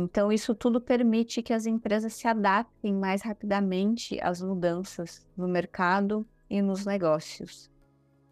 Então, 0.00 0.30
isso 0.30 0.54
tudo 0.54 0.80
permite 0.80 1.42
que 1.42 1.52
as 1.52 1.66
empresas 1.66 2.14
se 2.14 2.28
adaptem 2.28 2.94
mais 2.94 3.20
rapidamente 3.20 4.16
às 4.22 4.40
mudanças 4.40 5.26
no 5.36 5.48
mercado 5.48 6.24
e 6.48 6.62
nos 6.62 6.86
negócios. 6.86 7.68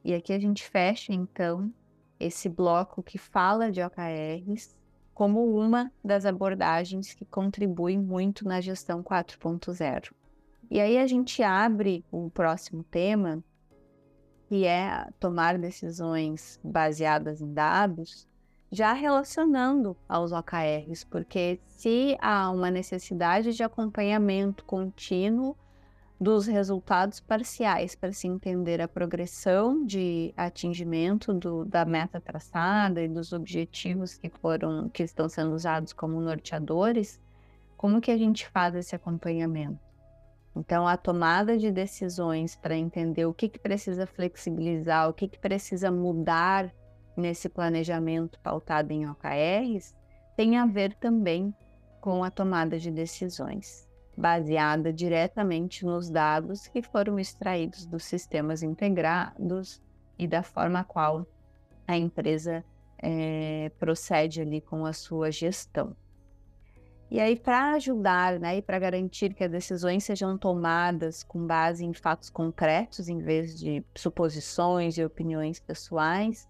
E 0.04 0.14
aqui 0.14 0.32
a 0.32 0.38
gente 0.38 0.64
fecha, 0.64 1.12
então, 1.12 1.68
esse 2.20 2.48
bloco 2.48 3.02
que 3.02 3.18
fala 3.18 3.72
de 3.72 3.82
OKRs 3.82 4.76
como 5.12 5.44
uma 5.58 5.90
das 6.04 6.24
abordagens 6.24 7.12
que 7.14 7.24
contribui 7.24 7.98
muito 7.98 8.46
na 8.46 8.60
gestão 8.60 9.02
4.0. 9.02 10.12
E 10.70 10.80
aí 10.80 10.96
a 10.96 11.06
gente 11.08 11.42
abre 11.42 12.04
o 12.12 12.30
próximo 12.30 12.84
tema, 12.84 13.42
que 14.46 14.64
é 14.64 15.08
tomar 15.18 15.58
decisões 15.58 16.60
baseadas 16.62 17.40
em 17.40 17.52
dados, 17.52 18.28
já 18.76 18.92
relacionando 18.92 19.96
aos 20.06 20.32
OKRs, 20.32 21.02
porque 21.04 21.58
se 21.66 22.14
há 22.20 22.50
uma 22.50 22.70
necessidade 22.70 23.54
de 23.54 23.62
acompanhamento 23.62 24.66
contínuo 24.66 25.56
dos 26.20 26.46
resultados 26.46 27.18
parciais 27.18 27.94
para 27.94 28.12
se 28.12 28.28
entender 28.28 28.82
a 28.82 28.86
progressão 28.86 29.82
de 29.82 30.30
atingimento 30.36 31.32
do, 31.32 31.64
da 31.64 31.86
meta 31.86 32.20
traçada 32.20 33.02
e 33.02 33.08
dos 33.08 33.32
objetivos 33.32 34.18
que 34.18 34.28
foram 34.28 34.90
que 34.90 35.02
estão 35.02 35.26
sendo 35.26 35.54
usados 35.54 35.94
como 35.94 36.20
norteadores, 36.20 37.18
como 37.78 37.98
que 37.98 38.10
a 38.10 38.18
gente 38.18 38.46
faz 38.46 38.74
esse 38.74 38.94
acompanhamento? 38.94 39.80
Então, 40.54 40.86
a 40.86 40.98
tomada 40.98 41.56
de 41.56 41.72
decisões 41.72 42.54
para 42.54 42.76
entender 42.76 43.24
o 43.24 43.32
que, 43.32 43.48
que 43.48 43.58
precisa 43.58 44.06
flexibilizar, 44.06 45.08
o 45.08 45.14
que, 45.14 45.28
que 45.28 45.38
precisa 45.38 45.90
mudar 45.90 46.70
nesse 47.16 47.48
planejamento 47.48 48.38
pautado 48.40 48.92
em 48.92 49.08
OKRs, 49.08 49.94
tem 50.36 50.56
a 50.58 50.66
ver 50.66 50.94
também 50.94 51.54
com 52.00 52.22
a 52.22 52.30
tomada 52.30 52.78
de 52.78 52.90
decisões, 52.90 53.88
baseada 54.16 54.92
diretamente 54.92 55.84
nos 55.84 56.10
dados 56.10 56.66
que 56.68 56.82
foram 56.82 57.18
extraídos 57.18 57.86
dos 57.86 58.04
sistemas 58.04 58.62
integrados 58.62 59.82
e 60.18 60.26
da 60.26 60.42
forma 60.42 60.84
qual 60.84 61.26
a 61.86 61.96
empresa 61.96 62.64
é, 62.98 63.70
procede 63.78 64.40
ali 64.40 64.60
com 64.60 64.84
a 64.84 64.92
sua 64.92 65.30
gestão. 65.30 65.96
E 67.08 67.20
aí, 67.20 67.36
para 67.36 67.74
ajudar 67.74 68.40
né, 68.40 68.58
e 68.58 68.62
para 68.62 68.80
garantir 68.80 69.32
que 69.32 69.44
as 69.44 69.50
decisões 69.50 70.02
sejam 70.02 70.36
tomadas 70.36 71.22
com 71.22 71.46
base 71.46 71.84
em 71.84 71.94
fatos 71.94 72.28
concretos, 72.28 73.08
em 73.08 73.18
vez 73.18 73.56
de 73.56 73.84
suposições 73.94 74.98
e 74.98 75.04
opiniões 75.04 75.60
pessoais, 75.60 76.48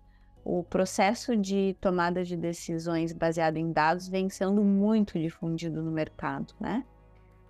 o 0.48 0.62
processo 0.62 1.36
de 1.36 1.76
tomada 1.80 2.24
de 2.24 2.36
decisões 2.36 3.12
baseado 3.12 3.56
em 3.56 3.72
dados 3.72 4.06
vem 4.06 4.30
sendo 4.30 4.62
muito 4.62 5.18
difundido 5.18 5.82
no 5.82 5.90
mercado, 5.90 6.54
né? 6.60 6.84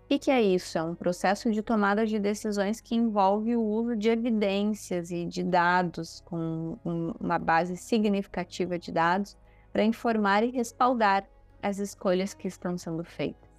O 0.08 0.18
que 0.18 0.30
é 0.30 0.40
isso? 0.40 0.78
É 0.78 0.82
um 0.82 0.94
processo 0.94 1.52
de 1.52 1.60
tomada 1.60 2.06
de 2.06 2.18
decisões 2.18 2.80
que 2.80 2.94
envolve 2.94 3.54
o 3.54 3.62
uso 3.62 3.94
de 3.94 4.08
evidências 4.08 5.10
e 5.10 5.26
de 5.26 5.42
dados, 5.42 6.22
com 6.24 6.78
uma 7.20 7.38
base 7.38 7.76
significativa 7.76 8.78
de 8.78 8.90
dados, 8.90 9.36
para 9.70 9.84
informar 9.84 10.42
e 10.42 10.50
respaldar 10.50 11.28
as 11.62 11.78
escolhas 11.78 12.32
que 12.32 12.48
estão 12.48 12.78
sendo 12.78 13.04
feitas. 13.04 13.50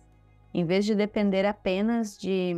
Em 0.52 0.66
vez 0.66 0.84
de 0.84 0.96
depender 0.96 1.46
apenas 1.46 2.18
de 2.18 2.56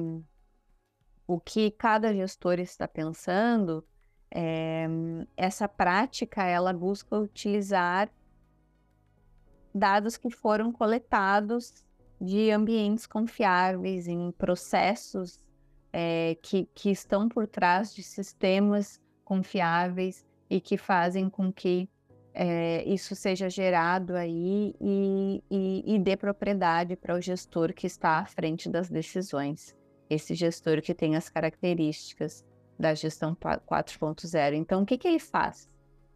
o 1.27 1.41
que 1.41 1.71
cada 1.71 2.13
gestor 2.13 2.57
está 2.57 2.87
pensando, 2.87 3.83
é, 4.31 4.87
essa 5.35 5.67
prática 5.67 6.43
ela 6.43 6.71
busca 6.71 7.17
utilizar 7.17 8.09
dados 9.73 10.17
que 10.17 10.29
foram 10.29 10.71
coletados 10.71 11.83
de 12.19 12.51
ambientes 12.51 13.07
confiáveis, 13.07 14.07
em 14.07 14.31
processos 14.31 15.39
é, 15.91 16.37
que, 16.41 16.67
que 16.75 16.89
estão 16.89 17.29
por 17.29 17.47
trás 17.47 17.93
de 17.93 18.03
sistemas 18.03 19.01
confiáveis 19.23 20.25
e 20.49 20.59
que 20.59 20.77
fazem 20.77 21.29
com 21.29 21.51
que 21.51 21.89
é, 22.33 22.83
isso 22.85 23.15
seja 23.15 23.49
gerado 23.49 24.15
aí 24.15 24.75
e, 24.79 25.43
e, 25.49 25.95
e 25.95 25.99
dê 25.99 26.15
propriedade 26.15 26.95
para 26.95 27.15
o 27.15 27.21
gestor 27.21 27.73
que 27.73 27.87
está 27.87 28.19
à 28.19 28.25
frente 28.25 28.69
das 28.69 28.89
decisões. 28.89 29.75
Esse 30.09 30.33
gestor 30.35 30.81
que 30.81 30.93
tem 30.93 31.15
as 31.15 31.29
características 31.29 32.45
da 32.79 32.93
gestão 32.93 33.35
4.0. 33.35 34.53
Então, 34.53 34.83
o 34.83 34.85
que, 34.85 34.97
que 34.97 35.07
ele 35.07 35.19
faz? 35.19 35.69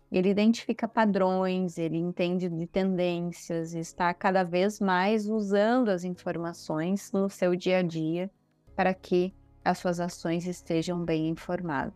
Ele 0.10 0.30
identifica 0.30 0.88
padrões, 0.88 1.78
ele 1.78 1.98
entende 1.98 2.48
de 2.48 2.68
tendências, 2.68 3.74
está 3.74 4.14
cada 4.14 4.44
vez 4.44 4.80
mais 4.80 5.28
usando 5.28 5.90
as 5.90 6.04
informações 6.04 7.12
no 7.12 7.30
seu 7.30 7.56
dia 7.56 7.80
a 7.80 7.82
dia 7.82 8.32
para 8.76 8.94
que 8.94 9.34
as 9.66 9.80
suas 9.80 10.00
ações 10.00 10.46
estejam 10.46 11.04
bem 11.04 11.30
informadas. 11.30 11.94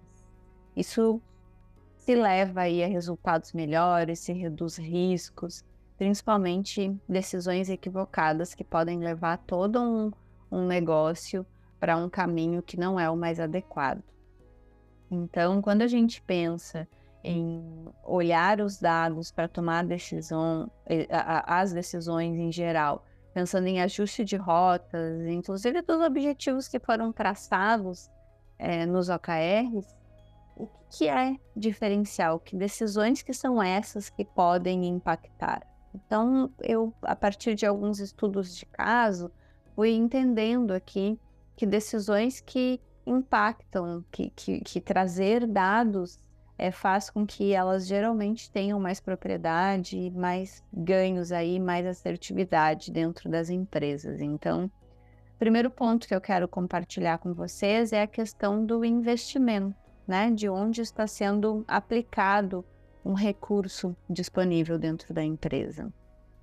Isso 0.75 1.21
se 1.95 2.15
leva 2.15 2.61
aí 2.61 2.83
a 2.83 2.87
resultados 2.87 3.53
melhores, 3.53 4.19
se 4.19 4.33
reduz 4.33 4.77
riscos, 4.77 5.63
principalmente 5.97 6.95
decisões 7.07 7.69
equivocadas 7.69 8.53
que 8.53 8.63
podem 8.63 8.99
levar 8.99 9.37
todo 9.39 9.79
um, 9.79 10.11
um 10.51 10.65
negócio 10.65 11.45
para 11.79 11.97
um 11.97 12.09
caminho 12.09 12.63
que 12.63 12.79
não 12.79 12.99
é 12.99 13.09
o 13.09 13.15
mais 13.15 13.39
adequado. 13.39 14.01
Então, 15.09 15.61
quando 15.61 15.81
a 15.81 15.87
gente 15.87 16.21
pensa 16.21 16.87
em 17.23 17.63
olhar 18.03 18.61
os 18.61 18.79
dados 18.79 19.31
para 19.31 19.47
tomar 19.47 19.85
decisão, 19.85 20.69
as 21.45 21.73
decisões 21.73 22.37
em 22.37 22.51
geral, 22.51 23.03
pensando 23.33 23.67
em 23.67 23.81
ajuste 23.81 24.23
de 24.23 24.35
rotas, 24.35 25.25
inclusive 25.27 25.81
dos 25.81 26.01
objetivos 26.01 26.67
que 26.67 26.79
foram 26.79 27.11
traçados 27.11 28.09
é, 28.57 28.85
nos 28.85 29.09
OKRs, 29.09 29.95
o 30.55 30.67
que 30.89 31.07
é 31.07 31.35
diferencial? 31.55 32.39
Que 32.39 32.55
decisões 32.55 33.21
que 33.21 33.33
são 33.33 33.61
essas 33.61 34.09
que 34.09 34.25
podem 34.25 34.85
impactar? 34.85 35.65
Então, 35.93 36.51
eu, 36.61 36.93
a 37.01 37.15
partir 37.15 37.55
de 37.55 37.65
alguns 37.65 37.99
estudos 37.99 38.55
de 38.55 38.65
caso, 38.65 39.31
fui 39.75 39.91
entendendo 39.91 40.71
aqui 40.71 41.19
que 41.55 41.65
decisões 41.65 42.39
que 42.39 42.79
impactam, 43.09 44.03
que, 44.11 44.29
que, 44.31 44.59
que 44.59 44.81
trazer 44.81 45.47
dados 45.47 46.19
é, 46.57 46.71
faz 46.71 47.09
com 47.09 47.25
que 47.25 47.53
elas 47.53 47.85
geralmente 47.85 48.51
tenham 48.51 48.79
mais 48.79 48.99
propriedade, 48.99 50.11
mais 50.11 50.63
ganhos 50.73 51.31
aí, 51.31 51.59
mais 51.59 51.85
assertividade 51.85 52.91
dentro 52.91 53.29
das 53.29 53.49
empresas. 53.49 54.19
Então, 54.19 54.69
primeiro 55.37 55.69
ponto 55.69 56.07
que 56.07 56.15
eu 56.15 56.21
quero 56.21 56.47
compartilhar 56.47 57.19
com 57.19 57.33
vocês 57.33 57.93
é 57.93 58.01
a 58.01 58.07
questão 58.07 58.65
do 58.65 58.83
investimento, 58.83 59.75
né? 60.07 60.31
De 60.31 60.49
onde 60.49 60.81
está 60.81 61.05
sendo 61.05 61.63
aplicado 61.67 62.65
um 63.05 63.13
recurso 63.13 63.95
disponível 64.09 64.77
dentro 64.79 65.13
da 65.13 65.23
empresa. 65.23 65.93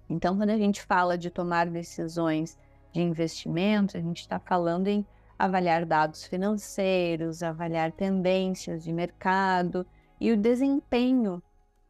Então, 0.08 0.36
quando 0.36 0.50
a 0.50 0.56
gente 0.56 0.82
fala 0.82 1.18
de 1.18 1.30
tomar 1.30 1.68
decisões 1.68 2.56
de 2.92 3.00
investimento, 3.00 3.96
a 3.96 4.00
gente 4.00 4.20
está 4.20 4.38
falando 4.38 4.86
em 4.86 5.04
avaliar 5.38 5.84
dados 5.84 6.24
financeiros, 6.24 7.42
avaliar 7.42 7.92
tendências 7.92 8.82
de 8.84 8.92
mercado, 8.92 9.86
e 10.20 10.32
o 10.32 10.36
desempenho 10.36 11.42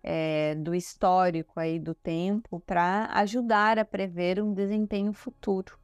é, 0.03 0.55
do 0.57 0.75
histórico 0.75 1.59
aí 1.59 1.79
do 1.79 1.95
tempo 1.95 2.61
para 2.61 3.07
ajudar 3.15 3.79
a 3.79 3.85
prever 3.85 4.43
um 4.43 4.53
desempenho 4.53 5.13
futuro. 5.13 5.79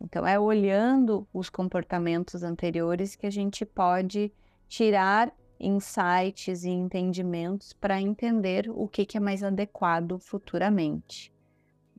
Então, 0.00 0.26
é 0.26 0.38
olhando 0.38 1.26
os 1.32 1.48
comportamentos 1.48 2.42
anteriores 2.42 3.14
que 3.14 3.26
a 3.26 3.30
gente 3.30 3.64
pode 3.64 4.32
tirar 4.68 5.32
insights 5.60 6.64
e 6.64 6.70
entendimentos 6.70 7.72
para 7.72 8.00
entender 8.00 8.68
o 8.68 8.88
que, 8.88 9.06
que 9.06 9.16
é 9.16 9.20
mais 9.20 9.44
adequado 9.44 10.18
futuramente. 10.18 11.32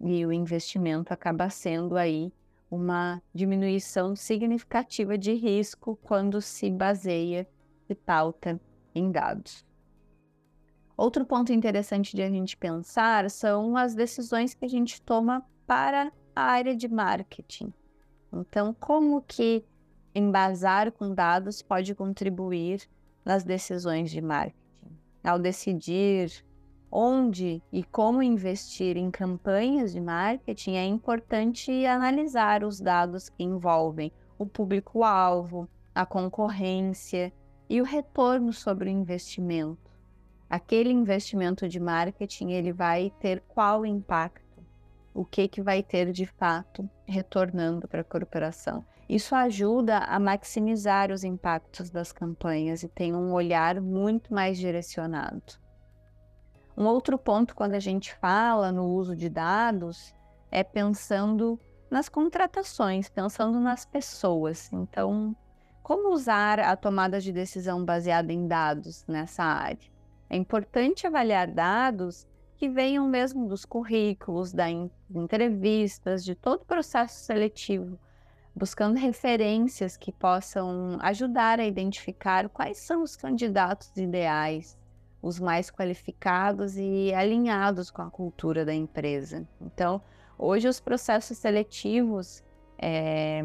E 0.02 0.26
o 0.26 0.34
investimento 0.34 1.13
acaba 1.13 1.49
sendo 1.49 1.95
aí 1.95 2.32
uma 2.74 3.22
diminuição 3.32 4.16
significativa 4.16 5.16
de 5.16 5.32
risco 5.34 5.96
quando 6.02 6.42
se 6.42 6.72
baseia 6.72 7.48
e 7.88 7.94
pauta 7.94 8.60
em 8.96 9.12
dados. 9.12 9.64
Outro 10.98 11.24
ponto 11.24 11.54
interessante 11.54 12.16
de 12.16 12.24
a 12.24 12.30
gente 12.30 12.58
pensar 12.58 13.30
são 13.30 13.78
as 13.78 13.94
decisões 13.94 14.56
que 14.56 14.66
a 14.66 14.68
gente 14.68 15.00
toma 15.04 15.46
para 15.68 16.12
a 16.36 16.42
área 16.42 16.76
de 16.76 16.88
marketing. 16.88 17.72
Então, 18.32 18.76
como 18.80 19.22
que 19.22 19.64
embasar 20.16 20.92
com 20.92 21.14
dados 21.14 21.62
pode 21.62 21.94
contribuir 21.94 22.90
nas 23.24 23.44
decisões 23.44 24.10
de 24.10 24.20
marketing? 24.20 24.58
Ao 25.24 25.38
decidir 25.38 26.44
onde 26.95 27.62
e 27.71 27.84
como 27.84 28.21
investir 28.21 28.97
em 28.97 29.10
campanhas 29.10 29.91
de 29.91 29.99
marketing, 29.99 30.75
é 30.75 30.86
importante 30.86 31.86
analisar 31.86 32.63
os 32.63 32.79
dados 32.79 33.29
que 33.29 33.43
envolvem 33.43 34.12
o 34.38 34.45
público-alvo, 34.45 35.67
a 35.95 36.06
concorrência 36.06 37.34
e 37.67 37.82
o 37.82 37.84
retorno 37.84 38.53
sobre 38.53 38.89
o 38.89 38.91
investimento 38.91 39.93
aquele 40.53 40.91
investimento 40.91 41.67
de 41.67 41.79
marketing 41.79 42.51
ele 42.51 42.71
vai 42.71 43.12
ter 43.19 43.41
qual 43.47 43.84
impacto, 43.84 44.63
o 45.12 45.25
que 45.25 45.47
que 45.47 45.63
vai 45.63 45.82
ter 45.82 46.12
de 46.12 46.27
fato 46.27 46.88
retornando 47.08 47.88
para 47.88 48.01
a 48.01 48.03
corporação. 48.03 48.86
Isso 49.10 49.34
ajuda 49.34 49.97
a 49.97 50.19
maximizar 50.19 51.12
os 51.12 51.23
impactos 51.23 51.89
das 51.89 52.12
campanhas 52.12 52.84
e 52.84 52.88
tem 52.88 53.15
um 53.15 53.34
olhar 53.34 53.82
muito 53.82 54.32
mais 54.32 54.60
direcionado. 54.60 55.62
Um 56.76 56.86
outro 56.86 57.18
ponto 57.18 57.56
quando 57.56 57.76
a 57.76 57.80
gente 57.80 58.14
fala 58.16 58.72
no 58.72 58.86
uso 58.86 59.16
de 59.16 59.30
dados 59.30 60.14
é 60.50 60.64
pensando 60.64 61.60
nas 61.90 62.10
contratações, 62.10 63.10
pensando 63.10 63.60
nas 63.60 63.86
pessoas. 63.86 64.72
Então, 64.74 65.36
como 65.84 66.14
usar 66.14 66.60
a 66.60 66.76
tomada 66.76 67.20
de 67.20 67.32
decisão 67.32 67.86
baseada 67.86 68.34
em 68.34 68.48
dados 68.48 69.06
nessa 69.08 69.44
área? 69.44 69.92
É 70.30 70.36
importante 70.36 71.06
avaliar 71.06 71.48
dados 71.48 72.26
que 72.56 72.70
venham 72.70 73.08
mesmo 73.08 73.48
dos 73.48 73.66
currículos, 73.66 74.54
das 74.54 74.72
entrevistas, 75.14 76.24
de 76.24 76.34
todo 76.34 76.62
o 76.62 76.66
processo 76.66 77.20
seletivo, 77.24 78.00
buscando 78.56 78.98
referências 78.98 79.98
que 79.98 80.12
possam 80.12 80.98
ajudar 81.02 81.60
a 81.60 81.66
identificar 81.66 82.50
quais 82.50 82.78
são 82.78 83.04
os 83.04 83.16
candidatos 83.16 83.96
ideais, 83.98 84.78
os 85.24 85.40
mais 85.40 85.72
qualificados 85.72 86.76
e 86.78 87.14
alinhados 87.14 87.90
com 87.90 88.02
a 88.02 88.12
cultura 88.12 88.66
da 88.66 88.74
empresa. 88.74 89.48
Então, 89.62 90.02
hoje 90.38 90.68
os 90.68 90.82
processos 90.82 91.38
seletivos 91.38 92.44
é, 92.78 93.42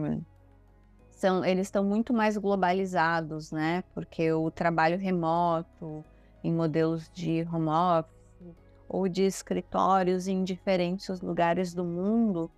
são, 1.09 1.45
eles 1.45 1.69
estão 1.69 1.85
muito 1.85 2.13
mais 2.13 2.37
globalizados, 2.37 3.53
né? 3.53 3.85
Porque 3.95 4.33
o 4.33 4.51
trabalho 4.51 4.99
remoto, 4.99 6.05
em 6.43 6.53
modelos 6.53 7.09
de 7.11 7.47
home 7.53 7.69
office 7.69 8.57
ou 8.89 9.09
de 9.09 9.23
escritórios 9.23 10.27
em 10.27 10.43
diferentes 10.43 11.21
lugares 11.21 11.73
do 11.73 11.85
mundo, 11.85 12.51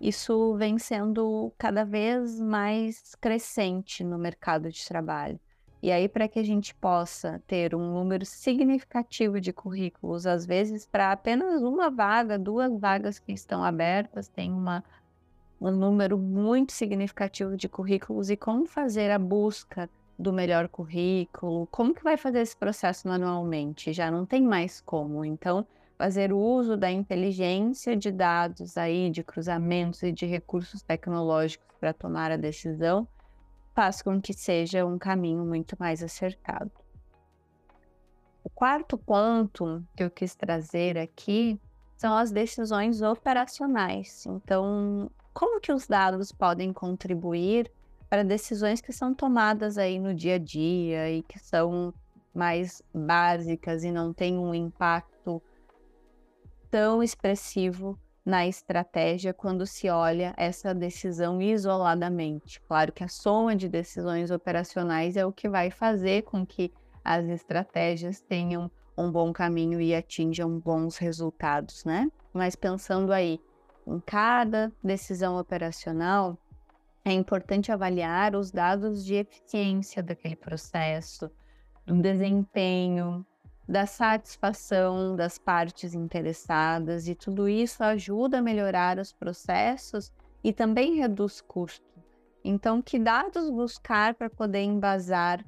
isso 0.00 0.54
vem 0.54 0.78
sendo 0.78 1.52
cada 1.58 1.84
vez 1.84 2.40
mais 2.40 3.16
crescente 3.16 4.04
no 4.04 4.18
mercado 4.18 4.70
de 4.70 4.86
trabalho. 4.86 5.40
E 5.88 5.90
aí, 5.90 6.06
para 6.06 6.28
que 6.28 6.38
a 6.38 6.42
gente 6.42 6.74
possa 6.74 7.42
ter 7.46 7.74
um 7.74 7.94
número 7.94 8.22
significativo 8.22 9.40
de 9.40 9.54
currículos, 9.54 10.26
às 10.26 10.44
vezes 10.44 10.84
para 10.84 11.12
apenas 11.12 11.62
uma 11.62 11.88
vaga, 11.88 12.38
duas 12.38 12.78
vagas 12.78 13.18
que 13.18 13.32
estão 13.32 13.64
abertas, 13.64 14.28
tem 14.28 14.52
uma, 14.52 14.84
um 15.58 15.70
número 15.70 16.18
muito 16.18 16.72
significativo 16.72 17.56
de 17.56 17.70
currículos, 17.70 18.28
e 18.28 18.36
como 18.36 18.66
fazer 18.66 19.10
a 19.10 19.18
busca 19.18 19.88
do 20.18 20.30
melhor 20.30 20.68
currículo, 20.68 21.66
como 21.70 21.94
que 21.94 22.04
vai 22.04 22.18
fazer 22.18 22.40
esse 22.40 22.54
processo 22.54 23.08
manualmente? 23.08 23.90
Já 23.94 24.10
não 24.10 24.26
tem 24.26 24.42
mais 24.42 24.82
como. 24.82 25.24
Então, 25.24 25.66
fazer 25.96 26.34
uso 26.34 26.76
da 26.76 26.90
inteligência 26.90 27.96
de 27.96 28.12
dados 28.12 28.76
aí, 28.76 29.08
de 29.08 29.24
cruzamentos 29.24 30.02
e 30.02 30.12
de 30.12 30.26
recursos 30.26 30.82
tecnológicos 30.82 31.66
para 31.80 31.94
tomar 31.94 32.30
a 32.30 32.36
decisão, 32.36 33.08
faz 33.78 34.02
com 34.02 34.20
que 34.20 34.34
seja 34.34 34.84
um 34.84 34.98
caminho 34.98 35.44
muito 35.44 35.76
mais 35.78 36.02
acertado. 36.02 36.72
O 38.42 38.50
quarto 38.50 38.98
ponto 38.98 39.84
que 39.96 40.02
eu 40.02 40.10
quis 40.10 40.34
trazer 40.34 40.98
aqui 40.98 41.60
são 41.96 42.12
as 42.16 42.32
decisões 42.32 43.02
operacionais. 43.02 44.26
Então, 44.26 45.08
como 45.32 45.60
que 45.60 45.72
os 45.72 45.86
dados 45.86 46.32
podem 46.32 46.72
contribuir 46.72 47.70
para 48.10 48.24
decisões 48.24 48.80
que 48.80 48.92
são 48.92 49.14
tomadas 49.14 49.78
aí 49.78 50.00
no 50.00 50.12
dia 50.12 50.34
a 50.34 50.38
dia 50.38 51.12
e 51.12 51.22
que 51.22 51.38
são 51.38 51.94
mais 52.34 52.82
básicas 52.92 53.84
e 53.84 53.92
não 53.92 54.12
têm 54.12 54.36
um 54.36 54.52
impacto 54.52 55.40
tão 56.68 57.00
expressivo 57.00 57.96
na 58.28 58.46
estratégia 58.46 59.32
quando 59.32 59.66
se 59.66 59.88
olha 59.88 60.34
essa 60.36 60.74
decisão 60.74 61.40
isoladamente. 61.40 62.60
Claro 62.60 62.92
que 62.92 63.02
a 63.02 63.08
soma 63.08 63.56
de 63.56 63.70
decisões 63.70 64.30
operacionais 64.30 65.16
é 65.16 65.24
o 65.24 65.32
que 65.32 65.48
vai 65.48 65.70
fazer 65.70 66.24
com 66.24 66.44
que 66.44 66.70
as 67.02 67.24
estratégias 67.24 68.20
tenham 68.20 68.70
um 68.98 69.10
bom 69.10 69.32
caminho 69.32 69.80
e 69.80 69.94
atinjam 69.94 70.60
bons 70.60 70.98
resultados, 70.98 71.86
né? 71.86 72.06
Mas 72.30 72.54
pensando 72.54 73.14
aí 73.14 73.40
em 73.86 73.98
cada 73.98 74.70
decisão 74.84 75.38
operacional, 75.38 76.36
é 77.06 77.12
importante 77.12 77.72
avaliar 77.72 78.36
os 78.36 78.50
dados 78.50 79.06
de 79.06 79.14
eficiência 79.14 80.02
daquele 80.02 80.36
processo, 80.36 81.30
do 81.86 81.94
desempenho, 82.02 83.24
da 83.68 83.84
satisfação 83.84 85.14
das 85.14 85.36
partes 85.36 85.92
interessadas 85.92 87.06
e 87.06 87.14
tudo 87.14 87.46
isso 87.46 87.84
ajuda 87.84 88.38
a 88.38 88.42
melhorar 88.42 88.98
os 88.98 89.12
processos 89.12 90.10
e 90.42 90.54
também 90.54 90.94
reduz 90.94 91.42
custo. 91.42 91.84
Então, 92.42 92.80
que 92.80 92.98
dados 92.98 93.50
buscar 93.50 94.14
para 94.14 94.30
poder 94.30 94.62
embasar 94.62 95.44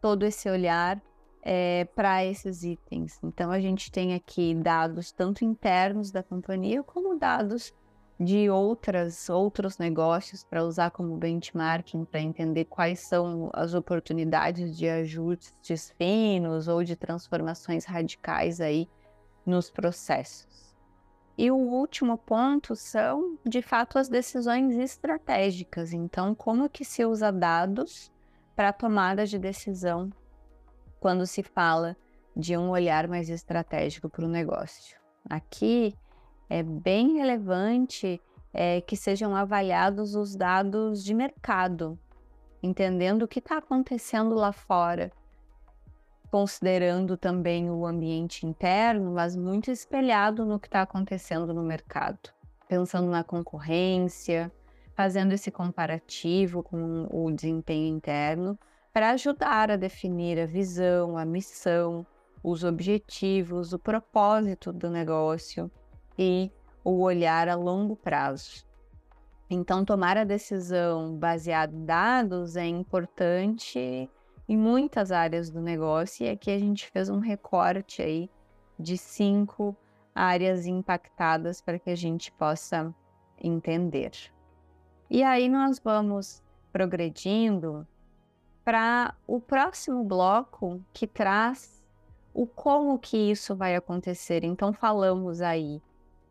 todo 0.00 0.24
esse 0.24 0.48
olhar 0.48 0.98
é, 1.42 1.86
para 1.94 2.24
esses 2.24 2.62
itens? 2.62 3.18
Então, 3.22 3.50
a 3.50 3.60
gente 3.60 3.92
tem 3.92 4.14
aqui 4.14 4.54
dados 4.54 5.12
tanto 5.12 5.44
internos 5.44 6.10
da 6.10 6.22
companhia 6.22 6.82
como 6.82 7.18
dados 7.18 7.74
de 8.20 8.50
outras 8.50 9.30
outros 9.30 9.78
negócios 9.78 10.44
para 10.44 10.62
usar 10.62 10.90
como 10.90 11.16
benchmarking 11.16 12.04
para 12.04 12.20
entender 12.20 12.66
quais 12.66 13.00
são 13.00 13.48
as 13.54 13.72
oportunidades 13.72 14.76
de 14.76 14.86
ajustes 14.86 15.94
finos 15.96 16.68
ou 16.68 16.84
de 16.84 16.94
transformações 16.94 17.86
radicais 17.86 18.60
aí 18.60 18.86
nos 19.46 19.70
processos. 19.70 20.76
E 21.38 21.50
o 21.50 21.56
último 21.56 22.18
ponto 22.18 22.76
são, 22.76 23.38
de 23.42 23.62
fato, 23.62 23.98
as 23.98 24.10
decisões 24.10 24.76
estratégicas. 24.76 25.94
Então, 25.94 26.34
como 26.34 26.68
que 26.68 26.84
se 26.84 27.02
usa 27.06 27.32
dados 27.32 28.12
para 28.54 28.70
tomada 28.70 29.24
de 29.24 29.38
decisão 29.38 30.10
quando 31.00 31.26
se 31.26 31.42
fala 31.42 31.96
de 32.36 32.54
um 32.58 32.68
olhar 32.68 33.08
mais 33.08 33.30
estratégico 33.30 34.10
para 34.10 34.26
o 34.26 34.28
negócio? 34.28 35.00
Aqui 35.24 35.96
é 36.50 36.64
bem 36.64 37.16
relevante 37.16 38.20
é, 38.52 38.80
que 38.80 38.96
sejam 38.96 39.36
avaliados 39.36 40.16
os 40.16 40.34
dados 40.34 41.04
de 41.04 41.14
mercado, 41.14 41.96
entendendo 42.60 43.22
o 43.22 43.28
que 43.28 43.38
está 43.38 43.58
acontecendo 43.58 44.34
lá 44.34 44.50
fora, 44.50 45.12
considerando 46.28 47.16
também 47.16 47.70
o 47.70 47.86
ambiente 47.86 48.44
interno, 48.44 49.12
mas 49.12 49.36
muito 49.36 49.70
espelhado 49.70 50.44
no 50.44 50.58
que 50.58 50.66
está 50.66 50.82
acontecendo 50.82 51.54
no 51.54 51.62
mercado, 51.62 52.30
pensando 52.68 53.08
na 53.08 53.22
concorrência, 53.22 54.50
fazendo 54.96 55.32
esse 55.32 55.52
comparativo 55.52 56.64
com 56.64 57.06
o 57.12 57.30
desempenho 57.30 57.94
interno 57.94 58.58
para 58.92 59.10
ajudar 59.10 59.70
a 59.70 59.76
definir 59.76 60.36
a 60.40 60.46
visão, 60.46 61.16
a 61.16 61.24
missão, 61.24 62.04
os 62.42 62.64
objetivos, 62.64 63.72
o 63.72 63.78
propósito 63.78 64.72
do 64.72 64.90
negócio 64.90 65.70
e 66.22 66.52
o 66.84 67.00
olhar 67.00 67.48
a 67.48 67.54
longo 67.54 67.96
prazo. 67.96 68.66
Então, 69.48 69.86
tomar 69.86 70.18
a 70.18 70.24
decisão 70.24 71.16
baseada 71.16 71.74
em 71.74 71.86
dados 71.86 72.56
é 72.56 72.66
importante 72.66 74.08
em 74.46 74.56
muitas 74.56 75.10
áreas 75.10 75.48
do 75.48 75.62
negócio, 75.62 76.26
e 76.26 76.28
aqui 76.28 76.50
a 76.50 76.58
gente 76.58 76.90
fez 76.90 77.08
um 77.08 77.20
recorte 77.20 78.02
aí 78.02 78.30
de 78.78 78.98
cinco 78.98 79.74
áreas 80.14 80.66
impactadas 80.66 81.62
para 81.62 81.78
que 81.78 81.88
a 81.88 81.96
gente 81.96 82.30
possa 82.32 82.94
entender. 83.42 84.12
E 85.08 85.22
aí 85.22 85.48
nós 85.48 85.80
vamos 85.82 86.42
progredindo 86.70 87.86
para 88.62 89.14
o 89.26 89.40
próximo 89.40 90.04
bloco 90.04 90.84
que 90.92 91.06
traz 91.06 91.82
o 92.34 92.46
como 92.46 92.98
que 92.98 93.16
isso 93.16 93.56
vai 93.56 93.74
acontecer. 93.74 94.44
Então 94.44 94.72
falamos 94.72 95.40
aí 95.40 95.80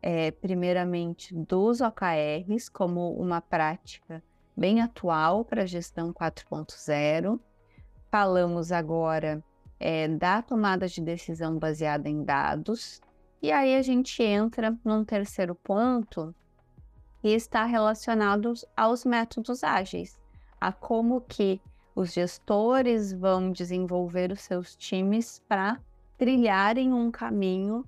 é, 0.02 0.32
primeiramente 0.32 1.34
dos 1.34 1.82
OKRs 1.82 2.70
como 2.70 3.12
uma 3.14 3.42
prática 3.42 4.24
bem 4.56 4.82
atual 4.82 5.46
para 5.46 5.64
a 5.64 5.66
gestão 5.66 6.14
4.0. 6.14 7.40
Falamos 8.12 8.72
agora 8.72 9.44
é, 9.80 10.08
da 10.08 10.42
tomada 10.42 10.88
de 10.88 11.02
decisão 11.02 11.58
baseada 11.58 12.10
em 12.10 12.24
dados. 12.24 13.02
E 13.42 13.52
aí 13.52 13.76
a 13.76 13.82
gente 13.82 14.22
entra 14.22 14.78
num 14.84 15.06
terceiro 15.06 15.56
ponto 15.56 16.36
que 17.22 17.30
está 17.30 17.66
relacionado 17.66 18.54
aos 18.76 19.06
métodos 19.06 19.64
ágeis, 19.64 20.20
a 20.60 20.72
como 20.72 21.22
que 21.22 21.62
os 21.96 22.14
gestores 22.14 23.12
vão 23.14 23.52
desenvolver 23.52 24.32
os 24.32 24.42
seus 24.42 24.76
times 24.76 25.44
para 25.48 25.80
trilharem 26.18 26.94
um 26.94 27.12
caminho 27.12 27.86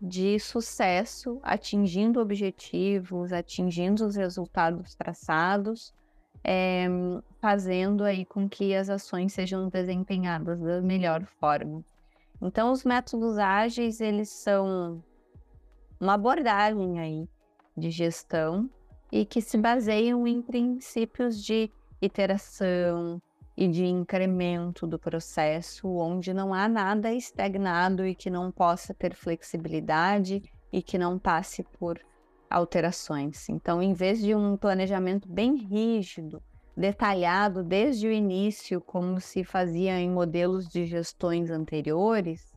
de 0.00 0.38
sucesso, 0.38 1.38
atingindo 1.42 2.20
objetivos, 2.20 3.32
atingindo 3.32 4.06
os 4.06 4.16
resultados 4.16 4.94
traçados, 4.94 5.94
é, 6.44 6.86
fazendo 7.40 8.04
aí 8.04 8.24
com 8.24 8.48
que 8.48 8.74
as 8.74 8.88
ações 8.88 9.32
sejam 9.32 9.68
desempenhadas 9.68 10.60
da 10.60 10.80
melhor 10.80 11.24
forma. 11.40 11.84
Então, 12.40 12.70
os 12.70 12.84
métodos 12.84 13.38
ágeis, 13.38 14.00
eles 14.00 14.28
são 14.28 15.02
uma 15.98 16.14
abordagem 16.14 17.00
aí 17.00 17.28
de 17.76 17.90
gestão 17.90 18.68
e 19.10 19.24
que 19.24 19.40
se 19.40 19.56
baseiam 19.56 20.26
em 20.26 20.42
princípios 20.42 21.42
de 21.42 21.70
iteração, 22.00 23.20
e 23.56 23.66
de 23.66 23.84
incremento 23.84 24.86
do 24.86 24.98
processo, 24.98 25.88
onde 25.88 26.34
não 26.34 26.52
há 26.52 26.68
nada 26.68 27.12
estagnado 27.12 28.06
e 28.06 28.14
que 28.14 28.28
não 28.28 28.52
possa 28.52 28.92
ter 28.92 29.14
flexibilidade 29.14 30.42
e 30.72 30.82
que 30.82 30.98
não 30.98 31.18
passe 31.18 31.62
por 31.62 31.98
alterações. 32.50 33.48
Então, 33.48 33.82
em 33.82 33.94
vez 33.94 34.20
de 34.20 34.34
um 34.34 34.56
planejamento 34.56 35.26
bem 35.28 35.56
rígido, 35.56 36.42
detalhado 36.76 37.64
desde 37.64 38.06
o 38.06 38.12
início, 38.12 38.80
como 38.80 39.20
se 39.20 39.42
fazia 39.42 39.98
em 39.98 40.10
modelos 40.10 40.68
de 40.68 40.84
gestões 40.84 41.50
anteriores, 41.50 42.54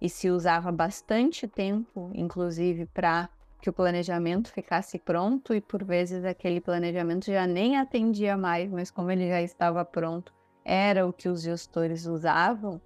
e 0.00 0.08
se 0.08 0.30
usava 0.30 0.72
bastante 0.72 1.46
tempo, 1.46 2.10
inclusive, 2.14 2.86
para 2.86 3.28
que 3.60 3.68
o 3.68 3.72
planejamento 3.72 4.50
ficasse 4.50 4.98
pronto, 4.98 5.54
e 5.54 5.60
por 5.60 5.84
vezes 5.84 6.24
aquele 6.24 6.60
planejamento 6.60 7.26
já 7.26 7.46
nem 7.46 7.76
atendia 7.76 8.36
mais, 8.36 8.70
mas 8.70 8.90
como 8.90 9.10
ele 9.10 9.28
já 9.28 9.42
estava 9.42 9.84
pronto, 9.84 10.32
era 10.72 11.04
o 11.04 11.12
que 11.12 11.28
os 11.28 11.42
gestores 11.42 12.06
usavam 12.06 12.80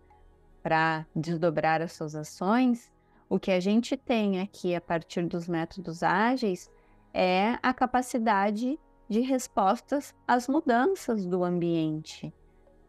para 0.62 1.05
desdobrar 1.14 1.83
as 1.83 1.92
suas 1.92 2.14
ações, 2.14 2.90
o 3.29 3.38
que 3.38 3.51
a 3.51 3.61
gente 3.61 3.94
tem 3.94 4.40
aqui 4.40 4.75
a 4.75 4.81
partir 4.81 5.27
dos 5.27 5.47
métodos 5.47 6.03
ágeis 6.03 6.70
é 7.12 7.59
a 7.62 7.75
capacidade 7.75 8.81
de 9.07 9.20
respostas 9.20 10.14
às 10.27 10.49
mudanças 10.49 11.27
do 11.27 11.44
ambiente, 11.44 12.33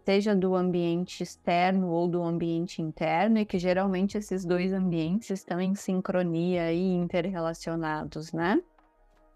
seja 0.05 0.33
do 0.33 0.55
ambiente 0.55 1.21
externo 1.21 1.89
ou 1.89 2.07
do 2.07 2.23
ambiente 2.23 2.81
interno, 2.81 3.39
e 3.39 3.45
que 3.45 3.59
geralmente 3.59 4.17
esses 4.17 4.45
dois 4.45 4.71
ambientes 4.71 5.29
estão 5.29 5.59
em 5.59 5.75
sincronia 5.75 6.71
e 6.71 6.93
interrelacionados, 6.93 8.31
né? 8.31 8.63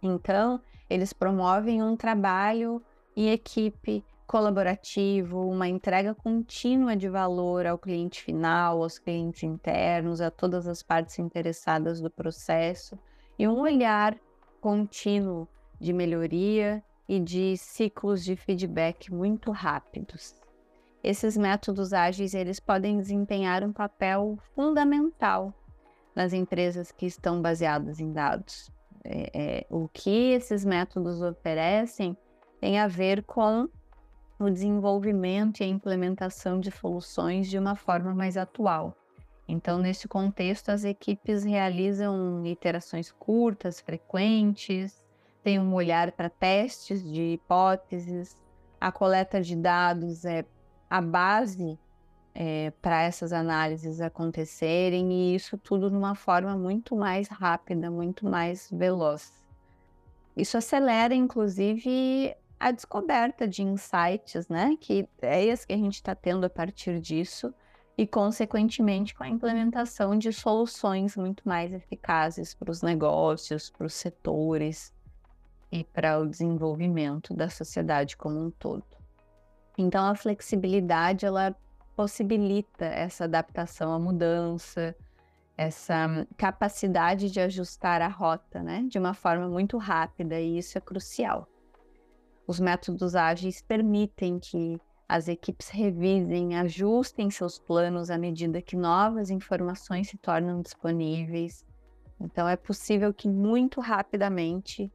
Então, 0.02 0.62
eles 0.89 1.12
promovem 1.12 1.84
um 1.84 1.98
trabalho 1.98 2.82
em 3.13 3.30
equipe 3.30 4.06
colaborativo, 4.30 5.50
uma 5.50 5.68
entrega 5.68 6.13
contínua 6.13 6.96
de 6.96 7.10
valor 7.10 7.65
ao 7.65 7.80
cliente 7.80 8.22
final, 8.22 8.84
aos 8.84 9.00
clientes 9.00 9.42
internos, 9.42 10.22
a 10.22 10.30
todas 10.30 10.68
as 10.68 10.84
partes 10.84 11.18
interessadas 11.18 12.00
do 12.00 12.12
processo 12.12 12.96
e 13.39 13.48
um 13.48 13.60
olhar 13.60 14.15
contínuo 14.62 15.48
de 15.80 15.92
melhoria 15.92 16.84
e 17.08 17.20
de 17.20 17.58
ciclos 17.58 18.24
de 18.24 18.36
feedback 18.36 19.12
muito 19.12 19.50
rápidos. 19.50 20.36
Esses 21.04 21.36
métodos 21.36 21.92
ágeis 21.92 22.36
eles 22.36 22.60
podem 22.60 22.98
desempenhar 22.98 23.63
um 23.63 23.74
papel 23.74 24.38
fundamental 24.54 25.52
nas 26.13 26.34
empresas 26.34 26.92
que 26.92 27.08
estão 27.08 27.42
baseadas 27.42 28.00
em 28.00 28.13
dados. 28.13 28.70
É, 29.04 29.32
é, 29.34 29.65
o 29.72 29.89
que 29.92 30.34
esses 30.34 30.63
métodos 30.63 31.20
oferecem 31.20 32.15
tem 32.62 32.78
a 32.78 32.88
ver 32.88 33.24
com 33.24 33.68
o 34.39 34.49
desenvolvimento 34.49 35.60
e 35.60 35.63
a 35.63 35.67
implementação 35.67 36.60
de 36.60 36.71
soluções 36.71 37.49
de 37.49 37.58
uma 37.58 37.75
forma 37.75 38.13
mais 38.13 38.38
atual. 38.38 38.95
Então, 39.47 39.80
nesse 39.80 40.08
contexto, 40.08 40.69
as 40.69 40.84
equipes 40.84 41.43
realizam 41.43 42.45
iterações 42.45 43.12
curtas, 43.12 43.82
frequentes, 43.82 45.04
têm 45.43 45.60
um 45.60 45.73
olhar 45.73 46.12
para 46.12 46.30
testes 46.30 47.04
de 47.04 47.34
hipóteses, 47.34 48.38
a 48.80 48.91
coleta 48.91 49.41
de 49.41 49.56
dados 49.56 50.23
é 50.23 50.45
a 50.89 51.02
base 51.02 51.78
é, 52.34 52.71
para 52.82 53.04
essas 53.04 53.34
análises 53.34 53.99
acontecerem 53.99 55.12
e 55.12 55.36
isso 55.36 55.58
tudo 55.58 55.89
de 55.89 55.97
uma 55.97 56.15
forma 56.15 56.56
muito 56.56 56.95
mais 56.95 57.28
rápida, 57.28 57.91
muito 57.91 58.25
mais 58.25 58.69
veloz. 58.71 59.34
Isso 60.38 60.58
acelera, 60.58 61.13
inclusive, 61.13 62.36
a 62.60 62.72
descoberta 62.72 63.48
de 63.48 63.63
insights, 63.63 64.48
né? 64.50 64.76
Que 64.80 65.08
ideias 65.17 65.63
que 65.63 65.74
a 65.74 65.78
gente 65.78 65.95
está 65.95 66.13
tendo 66.13 66.45
a 66.45 66.50
partir 66.50 67.00
disso 67.00 67.54
e, 67.98 68.06
consequentemente, 68.06 69.15
com 69.15 69.24
a 69.24 69.30
implementação 69.30 70.17
de 70.17 70.34
soluções 70.34 71.15
muito 71.15 71.48
mais 71.48 71.72
eficazes 71.72 72.54
para 72.54 72.69
os 72.69 72.82
negócios, 72.82 73.69
para 73.69 73.88
os 73.88 73.93
setores 73.93 74.93
e 75.72 75.84
para 75.84 76.19
o 76.19 76.28
desenvolvimento 76.28 77.34
da 77.34 77.50
sociedade 77.50 78.17
como 78.17 78.45
um 78.45 78.52
todo. 78.52 78.84
Então, 79.78 80.06
a 80.06 80.15
flexibilidade 80.15 81.26
ela 81.26 81.56
possibilita 81.95 82.86
essa 82.86 83.26
adaptação 83.26 83.93
à 83.93 84.00
mudança, 84.00 84.95
essa 85.58 86.26
capacidade 86.38 87.30
de 87.30 87.39
ajustar 87.39 88.02
a 88.02 88.08
rota, 88.08 88.63
né, 88.63 88.86
de 88.88 88.98
uma 88.98 89.13
forma 89.13 89.48
muito 89.48 89.78
rápida, 89.78 90.39
e 90.39 90.58
isso 90.58 90.78
é 90.78 90.82
crucial. 90.82 91.48
Os 92.49 92.59
métodos 92.59 93.15
ágeis 93.15 93.62
permitem 93.62 94.39
que 94.39 94.81
as 95.07 95.27
equipes 95.27 95.69
revisem, 95.69 96.57
ajustem 96.57 97.29
seus 97.29 97.59
planos 97.59 98.09
à 98.09 98.17
medida 98.17 98.59
que 98.59 98.75
novas 98.75 99.29
informações 99.29 100.09
se 100.09 100.17
tornam 100.17 100.59
disponíveis. 100.59 101.63
Então, 102.19 102.49
é 102.49 102.55
possível 102.55 103.13
que 103.13 103.29
muito 103.29 103.79
rapidamente 103.79 104.91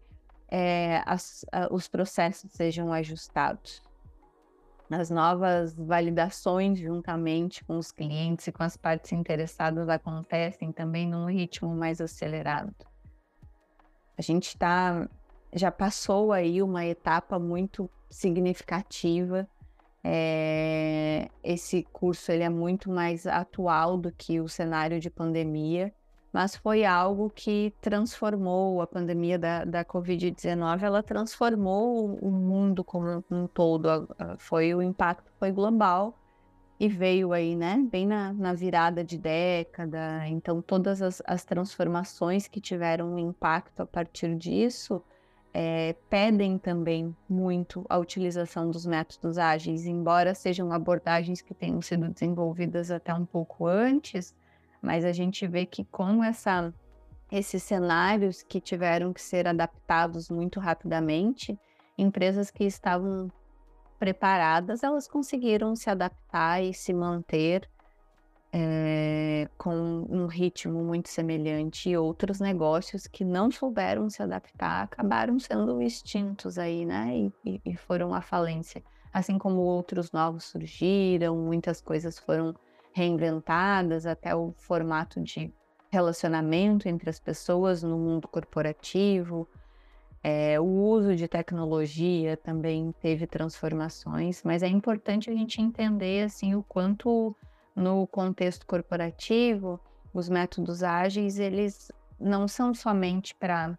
é, 0.48 1.00
as, 1.06 1.46
a, 1.52 1.72
os 1.72 1.86
processos 1.86 2.50
sejam 2.50 2.92
ajustados 2.92 3.80
as 4.90 5.08
novas 5.08 5.76
validações 5.76 6.80
juntamente 6.80 7.64
com 7.64 7.78
os 7.78 7.92
clientes 7.92 8.48
e 8.48 8.52
com 8.52 8.64
as 8.64 8.76
partes 8.76 9.12
interessadas 9.12 9.88
acontecem 9.88 10.72
também 10.72 11.08
num 11.08 11.26
ritmo 11.26 11.72
mais 11.72 12.00
acelerado. 12.00 12.74
A 14.18 14.22
gente 14.22 14.58
tá, 14.58 15.08
já 15.54 15.70
passou 15.70 16.32
aí 16.32 16.62
uma 16.62 16.84
etapa 16.84 17.38
muito 17.38 17.88
significativa. 18.10 19.48
É, 20.02 21.30
esse 21.42 21.82
curso 21.92 22.30
ele 22.30 22.42
é 22.42 22.50
muito 22.50 22.90
mais 22.90 23.26
atual 23.26 23.96
do 23.96 24.12
que 24.12 24.40
o 24.40 24.48
cenário 24.48 25.00
de 25.00 25.08
pandemia 25.08 25.92
mas 26.34 26.56
foi 26.56 26.84
algo 26.84 27.30
que 27.30 27.72
transformou 27.80 28.82
a 28.82 28.88
pandemia 28.88 29.38
da, 29.38 29.64
da 29.64 29.84
Covid-19, 29.84 30.82
ela 30.82 31.00
transformou 31.00 32.18
o 32.20 32.28
mundo 32.28 32.82
como 32.82 33.24
um 33.30 33.46
todo, 33.46 33.88
foi 34.38 34.74
o 34.74 34.82
impacto 34.82 35.30
foi 35.38 35.52
global 35.52 36.18
e 36.80 36.88
veio 36.88 37.32
aí, 37.32 37.54
né, 37.54 37.86
bem 37.88 38.04
na, 38.04 38.32
na 38.32 38.52
virada 38.52 39.04
de 39.04 39.16
década, 39.16 40.26
então 40.26 40.60
todas 40.60 41.00
as, 41.00 41.22
as, 41.24 41.44
transformações 41.44 42.48
que 42.48 42.60
tiveram 42.60 43.16
impacto 43.16 43.82
a 43.82 43.86
partir 43.86 44.34
disso 44.34 45.00
é, 45.56 45.94
pedem 46.10 46.58
também 46.58 47.16
muito 47.28 47.86
a 47.88 47.96
utilização 47.96 48.68
dos 48.72 48.84
métodos 48.84 49.38
ágeis, 49.38 49.86
embora 49.86 50.34
sejam 50.34 50.72
abordagens 50.72 51.40
que 51.40 51.54
tenham 51.54 51.80
sido 51.80 52.08
desenvolvidas 52.08 52.90
até 52.90 53.14
um 53.14 53.24
pouco 53.24 53.68
antes, 53.68 54.34
mas 54.82 55.04
a 55.04 55.12
gente 55.12 55.46
vê 55.46 55.64
que 55.64 55.84
com 55.84 56.24
essa, 56.24 56.74
esses 57.30 57.62
cenários 57.62 58.42
que 58.42 58.60
tiveram 58.60 59.12
que 59.12 59.22
ser 59.22 59.46
adaptados 59.46 60.28
muito 60.28 60.58
rapidamente, 60.58 61.56
empresas 61.96 62.50
que 62.50 62.64
estavam 62.64 63.30
preparadas, 63.96 64.82
elas 64.82 65.06
conseguiram 65.06 65.76
se 65.76 65.88
adaptar 65.88 66.64
e 66.64 66.74
se 66.74 66.92
manter 66.92 67.70
é, 68.56 69.48
com 69.58 70.06
um 70.08 70.26
ritmo 70.26 70.84
muito 70.84 71.08
semelhante 71.08 71.90
e 71.90 71.96
outros 71.96 72.38
negócios 72.38 73.08
que 73.08 73.24
não 73.24 73.50
souberam 73.50 74.08
se 74.08 74.22
adaptar 74.22 74.84
acabaram 74.84 75.40
sendo 75.40 75.82
extintos 75.82 76.56
aí, 76.56 76.86
né? 76.86 77.32
E, 77.44 77.60
e 77.64 77.76
foram 77.76 78.14
à 78.14 78.20
falência. 78.20 78.80
Assim 79.12 79.38
como 79.38 79.60
outros 79.60 80.12
novos 80.12 80.44
surgiram, 80.44 81.36
muitas 81.36 81.80
coisas 81.80 82.16
foram 82.16 82.54
reinventadas, 82.92 84.06
até 84.06 84.36
o 84.36 84.54
formato 84.56 85.20
de 85.20 85.52
relacionamento 85.90 86.88
entre 86.88 87.10
as 87.10 87.18
pessoas 87.18 87.82
no 87.82 87.98
mundo 87.98 88.28
corporativo. 88.28 89.48
É, 90.22 90.60
o 90.60 90.64
uso 90.64 91.16
de 91.16 91.26
tecnologia 91.26 92.36
também 92.36 92.94
teve 93.00 93.26
transformações, 93.26 94.44
mas 94.44 94.62
é 94.62 94.68
importante 94.68 95.28
a 95.28 95.34
gente 95.34 95.60
entender 95.60 96.22
assim 96.22 96.54
o 96.54 96.62
quanto 96.62 97.36
no 97.74 98.06
contexto 98.06 98.66
corporativo 98.66 99.80
os 100.12 100.28
métodos 100.28 100.82
ágeis 100.82 101.38
eles 101.38 101.90
não 102.18 102.46
são 102.46 102.72
somente 102.72 103.34
para 103.34 103.76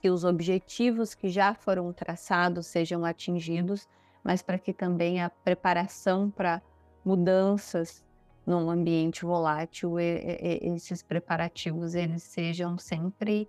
que 0.00 0.10
os 0.10 0.22
objetivos 0.22 1.14
que 1.14 1.30
já 1.30 1.54
foram 1.54 1.90
traçados 1.90 2.66
sejam 2.66 3.06
atingidos, 3.06 3.88
mas 4.22 4.42
para 4.42 4.58
que 4.58 4.72
também 4.72 5.22
a 5.22 5.30
preparação 5.30 6.30
para 6.30 6.60
mudanças 7.02 8.04
num 8.46 8.70
ambiente 8.70 9.24
volátil, 9.24 9.98
e, 9.98 10.60
e, 10.62 10.74
esses 10.74 11.02
preparativos 11.02 11.94
eles 11.94 12.22
sejam 12.22 12.76
sempre 12.76 13.48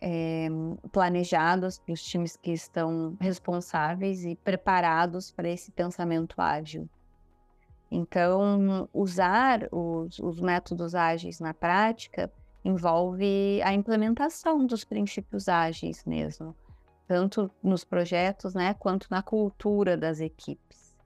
é, 0.00 0.48
planejados 0.90 1.78
para 1.78 1.92
os 1.92 2.02
times 2.02 2.36
que 2.36 2.50
estão 2.50 3.16
responsáveis 3.20 4.24
e 4.24 4.34
preparados 4.34 5.30
para 5.30 5.48
esse 5.48 5.70
pensamento 5.70 6.34
ágil. 6.40 6.88
Então, 7.90 8.88
usar 8.92 9.68
os, 9.70 10.18
os 10.18 10.40
métodos 10.40 10.94
ágeis 10.94 11.38
na 11.38 11.54
prática 11.54 12.30
envolve 12.64 13.62
a 13.62 13.72
implementação 13.72 14.66
dos 14.66 14.84
princípios 14.84 15.48
ágeis 15.48 16.04
mesmo, 16.04 16.54
tanto 17.06 17.50
nos 17.62 17.84
projetos, 17.84 18.54
né, 18.54 18.74
quanto 18.74 19.06
na 19.08 19.22
cultura 19.22 19.96
das 19.96 20.20
equipes. 20.20 20.96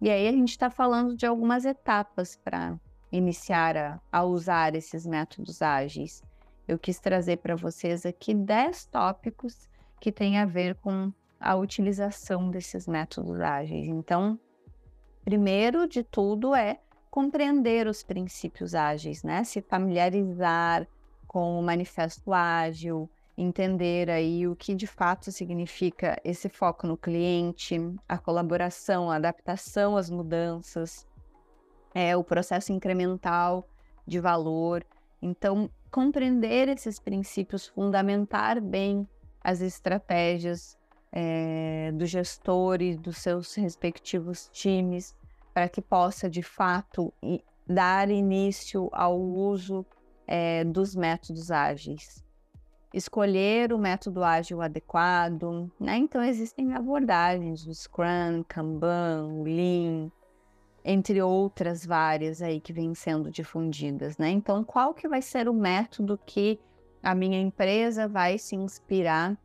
E 0.00 0.10
aí 0.10 0.26
a 0.26 0.32
gente 0.32 0.50
está 0.50 0.68
falando 0.68 1.16
de 1.16 1.24
algumas 1.24 1.64
etapas 1.64 2.36
para 2.36 2.78
iniciar 3.12 3.76
a, 3.76 4.00
a, 4.10 4.24
usar 4.24 4.74
esses 4.74 5.06
métodos 5.06 5.62
ágeis. 5.62 6.20
Eu 6.66 6.78
quis 6.78 6.98
trazer 6.98 7.36
para 7.36 7.54
vocês 7.54 8.04
aqui 8.04 8.34
10 8.34 8.86
tópicos 8.86 9.68
que 10.00 10.10
têm 10.10 10.38
a 10.38 10.44
ver 10.44 10.74
com 10.76 11.12
a 11.38 11.54
utilização 11.54 12.50
desses 12.50 12.88
métodos 12.88 13.40
ágeis. 13.40 13.86
Então, 13.86 14.38
primeiro 15.24 15.88
de 15.88 16.02
tudo 16.02 16.54
é 16.54 16.78
compreender 17.10 17.86
os 17.86 18.02
princípios 18.02 18.74
ágeis, 18.74 19.22
né? 19.22 19.44
Se 19.44 19.62
familiarizar 19.62 20.86
com 21.26 21.58
o 21.58 21.62
manifesto 21.62 22.32
ágil, 22.32 23.08
entender 23.36 24.10
aí 24.10 24.46
o 24.46 24.54
que 24.54 24.74
de 24.74 24.86
fato 24.86 25.32
significa 25.32 26.20
esse 26.24 26.48
foco 26.48 26.86
no 26.86 26.96
cliente, 26.96 27.76
a 28.08 28.18
colaboração, 28.18 29.10
a 29.10 29.16
adaptação 29.16 29.96
às 29.96 30.10
mudanças, 30.10 31.06
é, 31.94 32.16
o 32.16 32.22
processo 32.22 32.72
incremental 32.72 33.68
de 34.06 34.20
valor. 34.20 34.84
Então, 35.22 35.70
compreender 35.90 36.68
esses 36.68 37.00
princípios, 37.00 37.66
fundamentar 37.66 38.60
bem 38.60 39.08
as 39.40 39.60
estratégias 39.60 40.76
é, 41.16 41.92
do 41.92 42.04
gestor 42.04 42.82
e 42.82 42.96
dos 42.96 43.18
seus 43.18 43.54
respectivos 43.54 44.50
times, 44.52 45.14
para 45.54 45.68
que 45.68 45.80
possa 45.80 46.28
de 46.28 46.42
fato 46.42 47.14
dar 47.64 48.10
início 48.10 48.90
ao 48.92 49.18
uso 49.18 49.86
é, 50.26 50.64
dos 50.64 50.96
métodos 50.96 51.52
ágeis 51.52 52.24
escolher 52.94 53.72
o 53.72 53.78
método 53.78 54.22
ágil 54.22 54.62
adequado, 54.62 55.70
né? 55.80 55.96
Então 55.96 56.22
existem 56.22 56.74
abordagens, 56.74 57.66
o 57.66 57.74
Scrum, 57.74 58.44
Kanban, 58.46 59.42
Lean, 59.42 60.12
entre 60.84 61.20
outras 61.20 61.84
várias 61.84 62.40
aí 62.40 62.60
que 62.60 62.72
vêm 62.72 62.94
sendo 62.94 63.32
difundidas, 63.32 64.16
né? 64.16 64.30
Então 64.30 64.62
qual 64.62 64.94
que 64.94 65.08
vai 65.08 65.20
ser 65.20 65.48
o 65.48 65.52
método 65.52 66.18
que 66.24 66.60
a 67.02 67.14
minha 67.16 67.40
empresa 67.40 68.06
vai 68.06 68.38
se 68.38 68.54
inspirar 68.54 69.36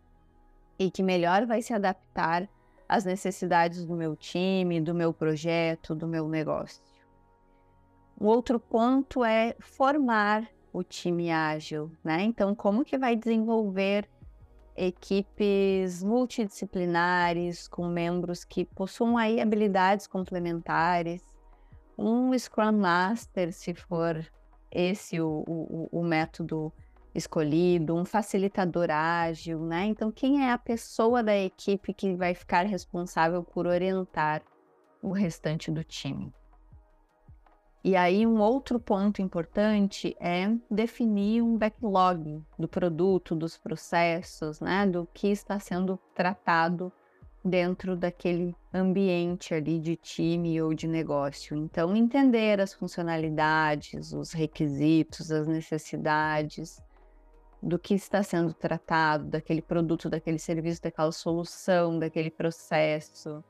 e 0.80 0.90
que 0.90 1.04
melhor 1.04 1.46
vai 1.46 1.62
se 1.62 1.74
adaptar 1.74 2.50
às 2.88 3.04
necessidades 3.04 3.86
do 3.86 3.96
meu 3.96 4.16
time, 4.16 4.80
do 4.80 4.96
meu 4.96 5.14
projeto, 5.14 5.94
do 5.94 6.08
meu 6.08 6.28
negócio? 6.28 6.82
O 8.18 8.26
outro 8.26 8.60
ponto 8.60 9.24
é 9.24 9.56
formar 9.60 10.48
o 10.72 10.82
time 10.84 11.30
ágil, 11.30 11.92
né? 12.04 12.24
Então, 12.24 12.56
como 12.56 12.86
que 12.86 12.98
vai 12.98 13.16
desenvolver 13.16 14.10
equipes 14.76 16.02
multidisciplinares 16.02 17.68
com 17.68 17.88
membros 17.88 18.46
que 18.46 18.64
possuam 18.64 19.18
aí 19.18 19.42
habilidades 19.42 20.08
complementares, 20.08 21.22
um 21.98 22.38
Scrum 22.38 22.72
Master, 22.72 23.52
se 23.52 23.74
for 23.74 24.26
esse 24.72 25.20
o, 25.20 25.44
o, 25.46 25.90
o 25.92 26.04
método 26.04 26.72
escolhido, 27.14 27.96
um 27.96 28.06
facilitador 28.06 28.90
ágil, 28.92 29.60
né? 29.60 29.86
Então, 29.86 30.12
quem 30.12 30.46
é 30.46 30.52
a 30.52 30.58
pessoa 30.58 31.24
da 31.24 31.36
equipe 31.36 31.94
que 31.94 32.16
vai 32.16 32.34
ficar 32.34 32.66
responsável 32.66 33.44
por 33.44 33.66
orientar 33.66 34.42
o 35.02 35.12
restante 35.12 35.72
do 35.72 35.84
time? 35.84 36.34
E 37.82 37.96
aí, 37.96 38.28
um 38.28 38.40
outro 38.42 38.78
ponto 38.78 39.22
importante 39.22 40.16
é 40.20 40.54
definir 40.70 41.42
um 41.42 41.58
backlog 41.58 42.44
do 42.58 42.68
produto, 42.68 43.34
dos 43.34 43.58
processos, 43.58 44.60
né, 44.60 44.86
do 44.86 45.08
que 45.14 45.30
está 45.30 45.58
sendo 45.60 45.98
tratado 46.14 46.92
dentro 47.44 47.96
daquele 47.96 48.54
ambiente 48.74 49.54
ali 49.54 49.80
de 49.80 49.96
time 49.96 50.62
ou 50.62 50.74
de 50.74 50.90
negócio. 50.90 51.56
Então, 51.56 51.96
entender 51.96 52.60
as 52.60 52.74
funcionalidades, 52.74 54.12
os 54.12 54.34
requisitos, 54.34 55.32
as 55.32 55.48
necessidades 55.48 56.82
do 57.62 57.78
que 57.78 57.94
está 57.94 58.24
sendo 58.24 58.54
tratado, 58.54 59.26
daquele 59.26 59.62
produto, 59.62 60.10
daquele 60.10 60.40
serviço, 60.40 60.82
daquela 60.82 61.12
solução, 61.12 62.00
daquele 62.00 62.32
processo 62.32 63.44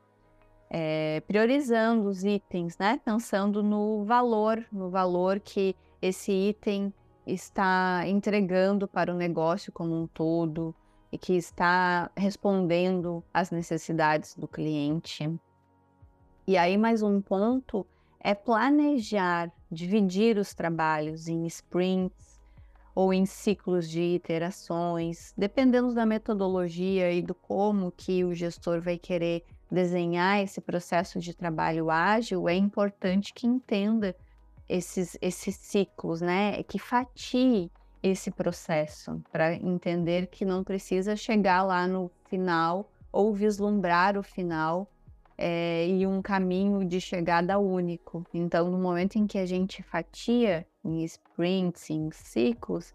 é, 0.70 1.20
priorizando 1.26 2.08
os 2.08 2.22
itens, 2.22 2.78
né? 2.78 3.00
Pensando 3.04 3.60
no 3.60 4.04
valor, 4.04 4.64
no 4.70 4.88
valor 4.88 5.40
que 5.40 5.74
esse 6.00 6.30
item 6.30 6.94
está 7.26 8.04
entregando 8.06 8.86
para 8.86 9.12
o 9.12 9.16
negócio 9.16 9.72
como 9.72 10.00
um 10.00 10.06
todo 10.06 10.74
e 11.10 11.18
que 11.18 11.34
está 11.36 12.08
respondendo 12.16 13.22
às 13.34 13.50
necessidades 13.50 14.36
do 14.36 14.46
cliente. 14.46 15.28
E 16.46 16.56
aí, 16.56 16.78
mais 16.78 17.02
um 17.02 17.20
ponto 17.20 17.84
é 18.20 18.32
planejar, 18.32 19.50
dividir 19.70 20.38
os 20.38 20.54
trabalhos 20.54 21.26
em 21.26 21.46
sprints 21.46 22.29
ou 23.00 23.14
em 23.14 23.24
ciclos 23.24 23.88
de 23.88 24.02
iterações, 24.02 25.32
dependendo 25.34 25.94
da 25.94 26.04
metodologia 26.04 27.10
e 27.10 27.22
do 27.22 27.34
como 27.34 27.90
que 27.90 28.22
o 28.24 28.34
gestor 28.34 28.78
vai 28.82 28.98
querer 28.98 29.42
desenhar 29.70 30.42
esse 30.42 30.60
processo 30.60 31.18
de 31.18 31.32
trabalho 31.32 31.90
ágil, 31.90 32.46
é 32.46 32.54
importante 32.54 33.32
que 33.32 33.46
entenda 33.46 34.14
esses, 34.68 35.16
esses 35.22 35.56
ciclos, 35.56 36.20
né? 36.20 36.62
Que 36.64 36.78
fatie 36.78 37.70
esse 38.02 38.30
processo 38.30 39.18
para 39.32 39.54
entender 39.54 40.26
que 40.26 40.44
não 40.44 40.62
precisa 40.62 41.16
chegar 41.16 41.62
lá 41.62 41.86
no 41.86 42.10
final 42.28 42.92
ou 43.10 43.32
vislumbrar 43.32 44.18
o 44.18 44.22
final 44.22 44.86
é, 45.38 45.88
e 45.88 46.06
um 46.06 46.20
caminho 46.20 46.84
de 46.84 47.00
chegada 47.00 47.58
único. 47.58 48.26
Então, 48.34 48.70
no 48.70 48.76
momento 48.76 49.16
em 49.16 49.26
que 49.26 49.38
a 49.38 49.46
gente 49.46 49.82
fatia 49.82 50.66
em 50.84 51.04
sprints, 51.04 51.90
em 51.90 52.10
ciclos, 52.10 52.94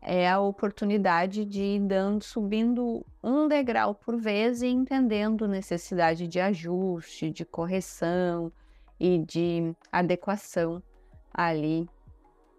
é 0.00 0.28
a 0.28 0.38
oportunidade 0.38 1.44
de 1.44 1.62
ir 1.62 1.80
dando, 1.80 2.22
subindo 2.22 3.04
um 3.22 3.48
degrau 3.48 3.94
por 3.94 4.16
vez 4.16 4.62
e 4.62 4.68
entendendo 4.68 5.48
necessidade 5.48 6.28
de 6.28 6.38
ajuste, 6.38 7.30
de 7.30 7.44
correção 7.44 8.52
e 9.00 9.18
de 9.18 9.74
adequação 9.90 10.82
ali 11.34 11.88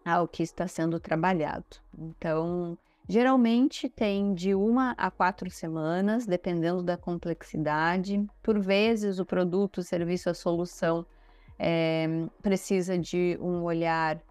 ao 0.05 0.27
que 0.27 0.43
está 0.43 0.67
sendo 0.67 0.99
trabalhado. 0.99 1.65
Então, 1.97 2.77
geralmente 3.07 3.87
tem 3.87 4.33
de 4.33 4.53
uma 4.53 4.91
a 4.97 5.09
quatro 5.09 5.49
semanas, 5.49 6.25
dependendo 6.25 6.83
da 6.83 6.97
complexidade. 6.97 8.25
Por 8.43 8.59
vezes, 8.59 9.19
o 9.19 9.25
produto, 9.25 9.79
o 9.79 9.83
serviço, 9.83 10.29
a 10.29 10.33
solução 10.33 11.05
é, 11.57 12.07
precisa 12.41 12.97
de 12.97 13.37
um 13.41 13.63
olhar 13.63 14.21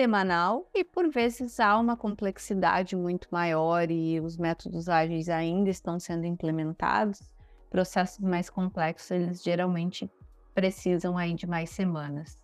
semanal 0.00 0.66
e 0.74 0.82
por 0.82 1.10
vezes 1.10 1.60
há 1.60 1.78
uma 1.78 1.94
complexidade 1.94 2.96
muito 2.96 3.28
maior 3.30 3.90
e 3.90 4.18
os 4.18 4.38
métodos 4.38 4.88
ágeis 4.88 5.28
ainda 5.28 5.68
estão 5.68 6.00
sendo 6.00 6.24
implementados, 6.24 7.20
processos 7.68 8.20
mais 8.20 8.48
complexos 8.48 9.10
eles 9.10 9.42
geralmente 9.42 10.10
precisam 10.54 11.18
aí 11.18 11.34
de 11.34 11.46
mais 11.46 11.68
semanas. 11.68 12.40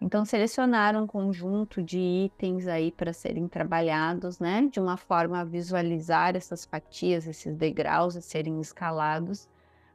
Então 0.00 0.24
selecionaram 0.24 1.02
um 1.02 1.06
conjunto 1.08 1.82
de 1.82 1.98
itens 1.98 2.68
aí 2.68 2.92
para 2.92 3.12
serem 3.12 3.48
trabalhados, 3.48 4.38
né, 4.38 4.68
de 4.70 4.78
uma 4.78 4.96
forma 4.96 5.40
a 5.40 5.44
visualizar 5.44 6.36
essas 6.36 6.64
fatias, 6.64 7.26
esses 7.26 7.56
degraus 7.56 8.16
a 8.16 8.20
serem 8.20 8.60
escalados, 8.60 9.48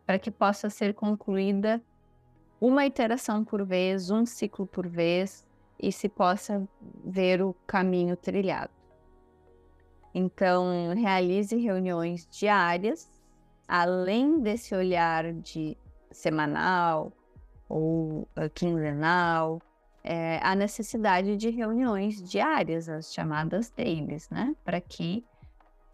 para 0.06 0.20
que 0.20 0.30
possa 0.30 0.70
ser 0.70 0.94
concluída 0.94 1.82
uma 2.60 2.86
iteração 2.86 3.46
por 3.46 3.66
vez, 3.66 4.12
um 4.12 4.26
ciclo 4.26 4.68
por 4.68 4.86
vez, 4.86 5.46
e 5.80 5.92
se 5.92 6.10
possa 6.10 6.68
ver 7.04 7.42
o 7.42 7.54
caminho 7.68 8.16
trilhado. 8.16 8.72
Então, 10.14 10.94
realize 10.96 11.56
reuniões 11.58 12.28
diárias, 12.32 13.12
além 13.68 14.40
desse 14.40 14.74
olhar 14.74 15.34
de 15.34 15.78
semanal 16.12 17.12
ou 17.68 18.22
uh, 18.22 18.50
quinzenal, 18.54 19.62
é, 20.04 20.40
a 20.42 20.56
necessidade 20.56 21.36
de 21.36 21.50
reuniões 21.50 22.22
diárias, 22.22 22.88
as 22.88 23.12
chamadas 23.14 23.72
dailies, 23.72 24.30
né? 24.30 24.56
Para 24.64 24.80
que 24.80 25.26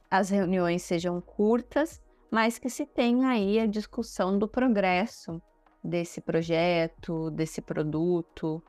as 0.10 0.30
reuniões 0.30 0.84
sejam 0.84 1.22
curtas, 1.22 2.02
mas 2.30 2.60
que 2.60 2.70
se 2.70 2.86
tenha 2.86 3.30
aí 3.30 3.58
a 3.58 3.66
discussão 3.66 4.38
do 4.38 4.48
progresso 4.48 5.42
desse 5.82 6.20
projeto, 6.20 7.32
desse 7.32 7.62
produto, 7.62 8.62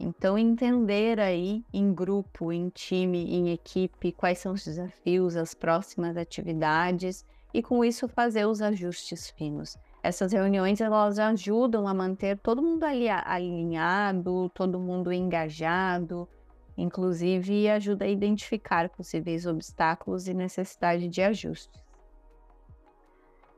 então, 0.00 0.38
entender 0.38 1.18
aí 1.18 1.64
em 1.72 1.92
grupo, 1.92 2.52
em 2.52 2.68
time, 2.68 3.34
em 3.34 3.50
equipe, 3.50 4.12
quais 4.12 4.38
são 4.38 4.52
os 4.52 4.64
desafios, 4.64 5.34
as 5.34 5.54
próximas 5.54 6.16
atividades 6.16 7.26
e 7.52 7.60
com 7.62 7.84
isso 7.84 8.06
fazer 8.06 8.46
os 8.46 8.62
ajustes 8.62 9.30
finos. 9.30 9.76
Essas 10.00 10.32
reuniões 10.32 10.80
elas 10.80 11.18
ajudam 11.18 11.88
a 11.88 11.92
manter 11.92 12.38
todo 12.38 12.62
mundo 12.62 12.84
ali 12.84 13.08
alinhado, 13.08 14.48
todo 14.54 14.78
mundo 14.78 15.12
engajado, 15.12 16.28
inclusive 16.76 17.68
ajuda 17.68 18.04
a 18.04 18.08
identificar 18.08 18.88
possíveis 18.90 19.46
obstáculos 19.46 20.28
e 20.28 20.34
necessidade 20.34 21.08
de 21.08 21.20
ajustes. 21.22 21.87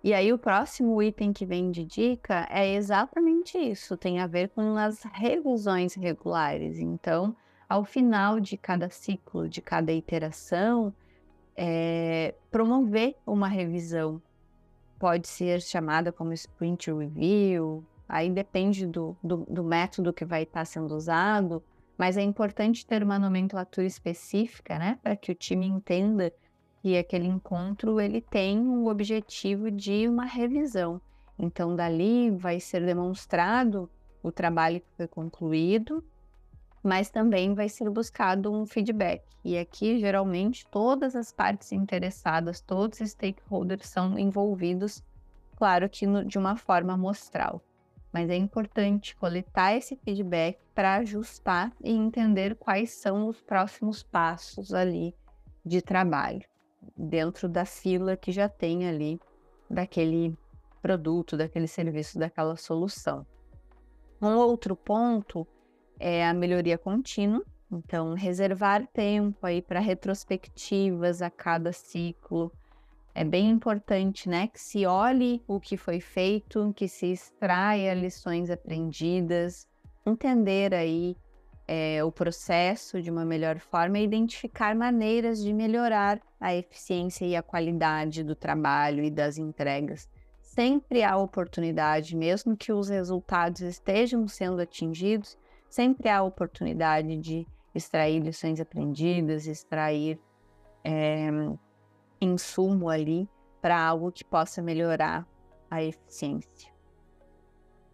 E 0.02 0.14
aí 0.14 0.32
o 0.32 0.38
próximo 0.38 1.02
item 1.02 1.30
que 1.32 1.44
vem 1.44 1.70
de 1.70 1.84
dica 1.84 2.46
é 2.50 2.74
exatamente 2.74 3.58
isso, 3.58 3.98
tem 3.98 4.18
a 4.18 4.26
ver 4.26 4.48
com 4.48 4.76
as 4.76 5.02
revisões 5.02 5.94
regulares. 5.94 6.78
Então, 6.78 7.36
ao 7.68 7.84
final 7.84 8.40
de 8.40 8.56
cada 8.56 8.88
ciclo, 8.88 9.46
de 9.46 9.60
cada 9.60 9.92
iteração, 9.92 10.94
é, 11.54 12.34
promover 12.50 13.14
uma 13.26 13.46
revisão. 13.46 14.22
Pode 14.98 15.28
ser 15.28 15.60
chamada 15.60 16.10
como 16.10 16.32
sprint 16.32 16.90
review, 16.90 17.84
aí 18.08 18.30
depende 18.30 18.86
do, 18.86 19.14
do, 19.22 19.46
do 19.48 19.62
método 19.62 20.12
que 20.12 20.24
vai 20.24 20.44
estar 20.44 20.64
sendo 20.64 20.94
usado, 20.94 21.62
mas 21.98 22.16
é 22.16 22.22
importante 22.22 22.86
ter 22.86 23.02
uma 23.02 23.18
nomenclatura 23.18 23.86
específica, 23.86 24.78
né, 24.78 24.98
para 25.02 25.14
que 25.14 25.30
o 25.30 25.34
time 25.34 25.66
entenda 25.66 26.32
e 26.82 26.96
aquele 26.96 27.26
encontro 27.26 28.00
ele 28.00 28.20
tem 28.20 28.58
o 28.66 28.86
objetivo 28.86 29.70
de 29.70 30.08
uma 30.08 30.24
revisão. 30.24 31.00
Então 31.38 31.76
dali 31.76 32.30
vai 32.30 32.58
ser 32.58 32.84
demonstrado 32.84 33.88
o 34.22 34.32
trabalho 34.32 34.80
que 34.80 34.96
foi 34.96 35.06
concluído, 35.06 36.02
mas 36.82 37.10
também 37.10 37.54
vai 37.54 37.68
ser 37.68 37.88
buscado 37.90 38.52
um 38.52 38.66
feedback. 38.66 39.22
E 39.44 39.58
aqui 39.58 39.98
geralmente 39.98 40.66
todas 40.66 41.14
as 41.14 41.32
partes 41.32 41.72
interessadas, 41.72 42.60
todos 42.60 43.00
os 43.00 43.10
stakeholders 43.10 43.86
são 43.86 44.18
envolvidos, 44.18 45.02
claro 45.56 45.88
que 45.88 46.06
no, 46.06 46.24
de 46.24 46.38
uma 46.38 46.56
forma 46.56 46.94
amostral. 46.94 47.62
Mas 48.12 48.28
é 48.28 48.36
importante 48.36 49.14
coletar 49.16 49.76
esse 49.76 49.96
feedback 49.96 50.58
para 50.74 50.96
ajustar 50.96 51.72
e 51.82 51.92
entender 51.92 52.56
quais 52.56 52.90
são 52.90 53.28
os 53.28 53.40
próximos 53.40 54.02
passos 54.02 54.74
ali 54.74 55.14
de 55.64 55.80
trabalho 55.80 56.50
dentro 56.96 57.48
da 57.48 57.64
fila 57.64 58.16
que 58.16 58.32
já 58.32 58.48
tem 58.48 58.88
ali 58.88 59.20
daquele 59.68 60.36
produto, 60.80 61.36
daquele 61.36 61.66
serviço, 61.66 62.18
daquela 62.18 62.56
solução. 62.56 63.26
Um 64.20 64.36
outro 64.36 64.74
ponto 64.74 65.46
é 65.98 66.26
a 66.26 66.34
melhoria 66.34 66.76
contínua, 66.76 67.42
então 67.70 68.14
reservar 68.14 68.86
tempo 68.92 69.46
aí 69.46 69.62
para 69.62 69.80
retrospectivas 69.80 71.22
a 71.22 71.30
cada 71.30 71.72
ciclo. 71.72 72.52
É 73.14 73.24
bem 73.24 73.50
importante, 73.50 74.28
né, 74.28 74.46
que 74.48 74.60
se 74.60 74.86
olhe 74.86 75.42
o 75.46 75.60
que 75.60 75.76
foi 75.76 76.00
feito, 76.00 76.72
que 76.74 76.88
se 76.88 77.06
extraia 77.06 77.92
lições 77.92 78.50
aprendidas, 78.50 79.68
entender 80.06 80.72
aí 80.74 81.16
é, 81.72 82.02
o 82.02 82.10
processo 82.10 83.00
de 83.00 83.12
uma 83.12 83.24
melhor 83.24 83.60
forma 83.60 84.00
e 84.00 84.02
identificar 84.02 84.74
maneiras 84.74 85.40
de 85.40 85.52
melhorar 85.52 86.20
a 86.40 86.52
eficiência 86.52 87.24
e 87.24 87.36
a 87.36 87.44
qualidade 87.44 88.24
do 88.24 88.34
trabalho 88.34 89.04
e 89.04 89.08
das 89.08 89.38
entregas. 89.38 90.10
Sempre 90.40 91.04
há 91.04 91.16
oportunidade, 91.16 92.16
mesmo 92.16 92.56
que 92.56 92.72
os 92.72 92.88
resultados 92.88 93.60
estejam 93.60 94.26
sendo 94.26 94.60
atingidos, 94.60 95.38
sempre 95.68 96.08
há 96.08 96.20
oportunidade 96.24 97.16
de 97.16 97.46
extrair 97.72 98.18
lições 98.18 98.60
aprendidas, 98.60 99.46
extrair 99.46 100.18
é, 100.82 101.28
insumo 102.20 102.88
ali 102.88 103.28
para 103.62 103.80
algo 103.80 104.10
que 104.10 104.24
possa 104.24 104.60
melhorar 104.60 105.24
a 105.70 105.84
eficiência. 105.84 106.69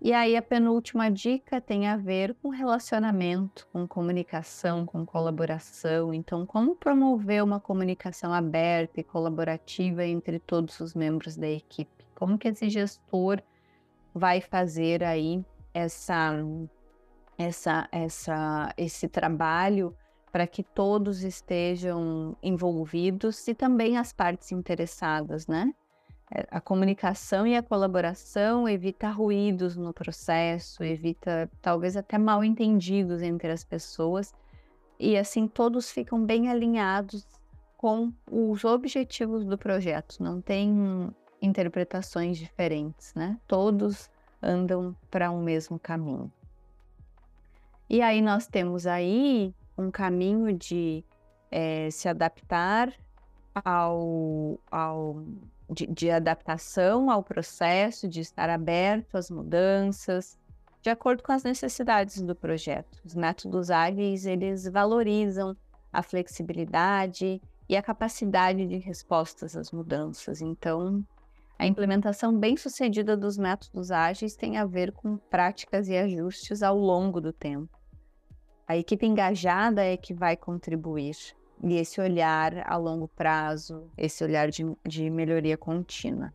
E 0.07 0.13
aí 0.13 0.37
a 0.37 0.41
penúltima 0.41 1.11
dica 1.11 1.61
tem 1.61 1.89
a 1.89 1.97
ver 1.97 2.33
com 2.41 2.49
relacionamento, 2.49 3.67
com 3.73 3.89
comunicação, 3.89 4.87
com 4.87 5.05
colaboração. 5.05 6.15
Então, 6.15 6.47
como 6.47 6.77
promover 6.77 7.43
uma 7.43 7.59
comunicação 7.59 8.33
aberta 8.33 9.01
e 9.01 9.03
colaborativa 9.03 10.05
entre 10.05 10.39
todos 10.39 10.79
os 10.79 10.95
membros 10.95 11.37
da 11.37 11.49
equipe? 11.49 12.07
Como 12.15 12.39
que 12.39 12.47
esse 12.47 12.71
gestor 12.71 13.43
vai 14.15 14.41
fazer 14.41 15.03
aí 15.03 15.45
essa 15.75 16.37
essa 17.37 17.89
essa 17.91 18.73
esse 18.77 19.09
trabalho 19.09 19.93
para 20.31 20.47
que 20.47 20.63
todos 20.63 21.25
estejam 21.25 22.37
envolvidos 22.41 23.49
e 23.49 23.55
também 23.55 23.99
as 23.99 24.13
partes 24.13 24.53
interessadas, 24.53 25.49
né? 25.49 25.75
É, 26.31 26.47
a 26.51 26.61
comunicação 26.61 27.47
e 27.47 27.57
a 27.57 27.63
colaboração 27.63 28.69
evita 28.69 29.09
ruídos 29.11 29.77
no 29.77 29.93
processo, 29.93 30.83
evita 30.83 31.49
talvez 31.63 31.97
até 31.97 32.19
mal 32.19 32.43
entendidos 32.43 33.23
entre 33.23 33.51
as 33.51 33.63
pessoas 33.63 34.35
e 34.99 35.17
assim 35.17 35.47
todos 35.47 35.91
ficam 35.91 36.25
bem 36.25 36.49
alinhados 36.49 37.25
com 37.77 38.13
os 38.31 38.65
objetivos 38.65 39.45
do 39.45 39.57
projeto. 39.57 40.17
Não 40.21 40.41
tem 40.41 41.13
interpretações 41.41 42.39
diferentes, 42.39 43.15
né? 43.15 43.39
Todos 43.47 44.11
andam 44.43 44.97
para 45.11 45.31
um 45.31 45.43
mesmo 45.43 45.79
caminho. 45.79 46.33
E 47.89 48.03
aí 48.03 48.21
nós 48.21 48.47
temos 48.47 48.87
aí 48.87 49.55
um 49.79 49.91
caminho 49.91 50.53
de 50.53 51.05
é, 51.51 51.89
se 51.91 52.09
adaptar 52.09 52.93
ao, 53.55 54.59
ao 54.71 55.23
de, 55.71 55.87
de 55.87 56.11
adaptação 56.11 57.11
ao 57.11 57.23
processo, 57.23 58.09
de 58.09 58.21
estar 58.21 58.49
aberto 58.49 59.17
às 59.17 59.31
mudanças, 59.31 60.39
de 60.83 60.91
acordo 60.91 61.23
com 61.23 61.33
as 61.33 61.43
necessidades 61.43 62.23
do 62.23 62.35
projeto. 62.35 63.01
Os 63.05 63.15
métodos 63.15 63.71
ágeis, 63.71 64.25
eles 64.25 64.65
valorizam 64.65 65.57
a 65.93 66.03
flexibilidade 66.03 67.41
e 67.69 67.77
a 67.77 67.83
capacidade 67.83 68.67
de 68.67 68.77
respostas 68.77 69.57
às 69.57 69.73
mudanças. 69.73 70.41
Então, 70.41 71.05
a 71.59 71.67
implementação 71.67 72.39
bem-sucedida 72.39 73.17
dos 73.17 73.37
métodos 73.37 73.91
ágeis 73.91 74.37
tem 74.37 74.59
a 74.59 74.65
ver 74.65 74.93
com 74.93 75.17
práticas 75.17 75.89
e 75.89 75.97
ajustes 75.97 76.63
ao 76.63 76.79
longo 76.79 77.21
do 77.21 77.33
tempo. 77.33 77.77
A 78.69 78.77
equipe 78.77 79.07
engajada 79.07 79.83
é 79.85 79.97
que 79.97 80.13
vai 80.13 80.37
contribuir 80.37 81.17
e 81.63 81.77
esse 81.77 82.01
olhar 82.01 82.65
a 82.67 82.77
longo 82.77 83.09
prazo, 83.09 83.91
esse 83.97 84.23
olhar 84.23 84.51
de, 84.51 84.65
de 84.87 85.11
melhoria 85.11 85.57
contínua. 85.57 86.33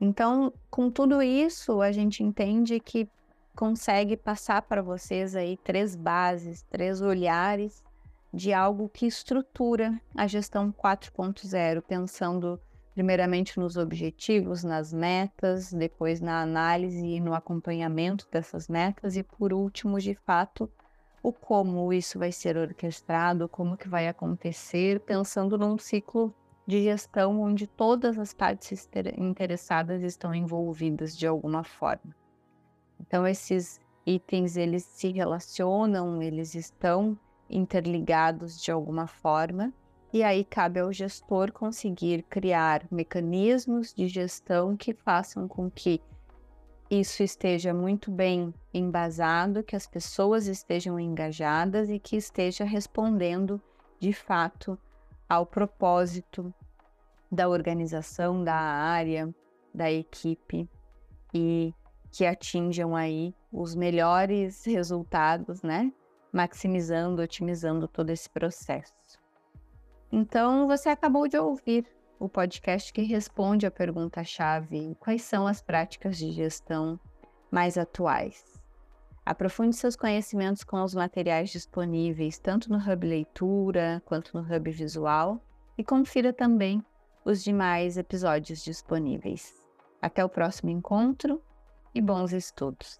Então, 0.00 0.52
com 0.70 0.90
tudo 0.90 1.22
isso, 1.22 1.80
a 1.80 1.90
gente 1.90 2.22
entende 2.22 2.78
que 2.78 3.08
consegue 3.54 4.16
passar 4.16 4.62
para 4.62 4.80
vocês 4.80 5.34
aí 5.34 5.56
três 5.56 5.96
bases, 5.96 6.62
três 6.70 7.00
olhares 7.00 7.82
de 8.32 8.52
algo 8.52 8.88
que 8.88 9.06
estrutura 9.06 10.00
a 10.14 10.26
gestão 10.26 10.72
4.0, 10.72 11.82
pensando 11.82 12.60
primeiramente 12.94 13.58
nos 13.58 13.76
objetivos, 13.76 14.62
nas 14.62 14.92
metas, 14.92 15.72
depois 15.72 16.20
na 16.20 16.40
análise 16.40 17.04
e 17.04 17.20
no 17.20 17.34
acompanhamento 17.34 18.28
dessas 18.30 18.68
metas 18.68 19.16
e 19.16 19.22
por 19.22 19.52
último, 19.52 19.98
de 20.00 20.14
fato, 20.14 20.70
o 21.22 21.32
como 21.32 21.92
isso 21.92 22.18
vai 22.18 22.32
ser 22.32 22.56
orquestrado, 22.56 23.48
como 23.48 23.76
que 23.76 23.88
vai 23.88 24.08
acontecer, 24.08 25.00
pensando 25.00 25.58
num 25.58 25.78
ciclo 25.78 26.34
de 26.66 26.82
gestão 26.82 27.40
onde 27.40 27.66
todas 27.66 28.18
as 28.18 28.34
partes 28.34 28.88
interessadas 29.16 30.02
estão 30.02 30.34
envolvidas 30.34 31.16
de 31.16 31.26
alguma 31.26 31.64
forma. 31.64 32.14
Então 33.00 33.26
esses 33.26 33.80
itens 34.04 34.56
eles 34.56 34.84
se 34.84 35.10
relacionam, 35.10 36.22
eles 36.22 36.54
estão 36.54 37.18
interligados 37.48 38.60
de 38.62 38.70
alguma 38.70 39.06
forma, 39.06 39.72
e 40.12 40.22
aí 40.22 40.44
cabe 40.44 40.80
ao 40.80 40.92
gestor 40.92 41.52
conseguir 41.52 42.22
criar 42.22 42.86
mecanismos 42.90 43.92
de 43.92 44.06
gestão 44.08 44.76
que 44.76 44.94
façam 44.94 45.46
com 45.46 45.70
que 45.70 46.00
isso 46.90 47.22
esteja 47.22 47.74
muito 47.74 48.10
bem 48.10 48.52
embasado, 48.72 49.62
que 49.62 49.76
as 49.76 49.86
pessoas 49.86 50.46
estejam 50.46 50.98
engajadas 50.98 51.90
e 51.90 51.98
que 51.98 52.16
esteja 52.16 52.64
respondendo 52.64 53.60
de 54.00 54.12
fato 54.12 54.78
ao 55.28 55.44
propósito 55.44 56.52
da 57.30 57.48
organização, 57.48 58.42
da 58.42 58.54
área, 58.54 59.34
da 59.74 59.92
equipe 59.92 60.68
e 61.34 61.74
que 62.10 62.24
atinjam 62.24 62.96
aí 62.96 63.34
os 63.52 63.74
melhores 63.74 64.64
resultados, 64.64 65.62
né? 65.62 65.92
Maximizando, 66.32 67.20
otimizando 67.20 67.86
todo 67.86 68.10
esse 68.10 68.30
processo. 68.30 69.18
Então, 70.10 70.66
você 70.66 70.88
acabou 70.88 71.28
de 71.28 71.36
ouvir 71.36 71.86
o 72.18 72.28
podcast 72.28 72.92
que 72.92 73.02
responde 73.02 73.66
a 73.66 73.70
pergunta-chave: 73.70 74.96
quais 74.98 75.22
são 75.22 75.46
as 75.46 75.62
práticas 75.62 76.16
de 76.18 76.32
gestão 76.32 76.98
mais 77.50 77.78
atuais? 77.78 78.44
Aprofunde 79.24 79.76
seus 79.76 79.94
conhecimentos 79.94 80.64
com 80.64 80.82
os 80.82 80.94
materiais 80.94 81.50
disponíveis, 81.50 82.38
tanto 82.38 82.70
no 82.70 82.78
Hub 82.78 83.06
Leitura 83.06 84.02
quanto 84.06 84.36
no 84.36 84.40
Hub 84.42 84.70
Visual, 84.70 85.40
e 85.76 85.84
confira 85.84 86.32
também 86.32 86.82
os 87.24 87.44
demais 87.44 87.98
episódios 87.98 88.64
disponíveis. 88.64 89.62
Até 90.00 90.24
o 90.24 90.28
próximo 90.28 90.70
encontro 90.70 91.42
e 91.94 92.00
bons 92.00 92.32
estudos! 92.32 92.98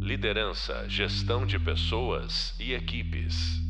Liderança, 0.00 0.88
gestão 0.88 1.46
de 1.46 1.58
pessoas 1.58 2.54
e 2.58 2.72
equipes. 2.72 3.67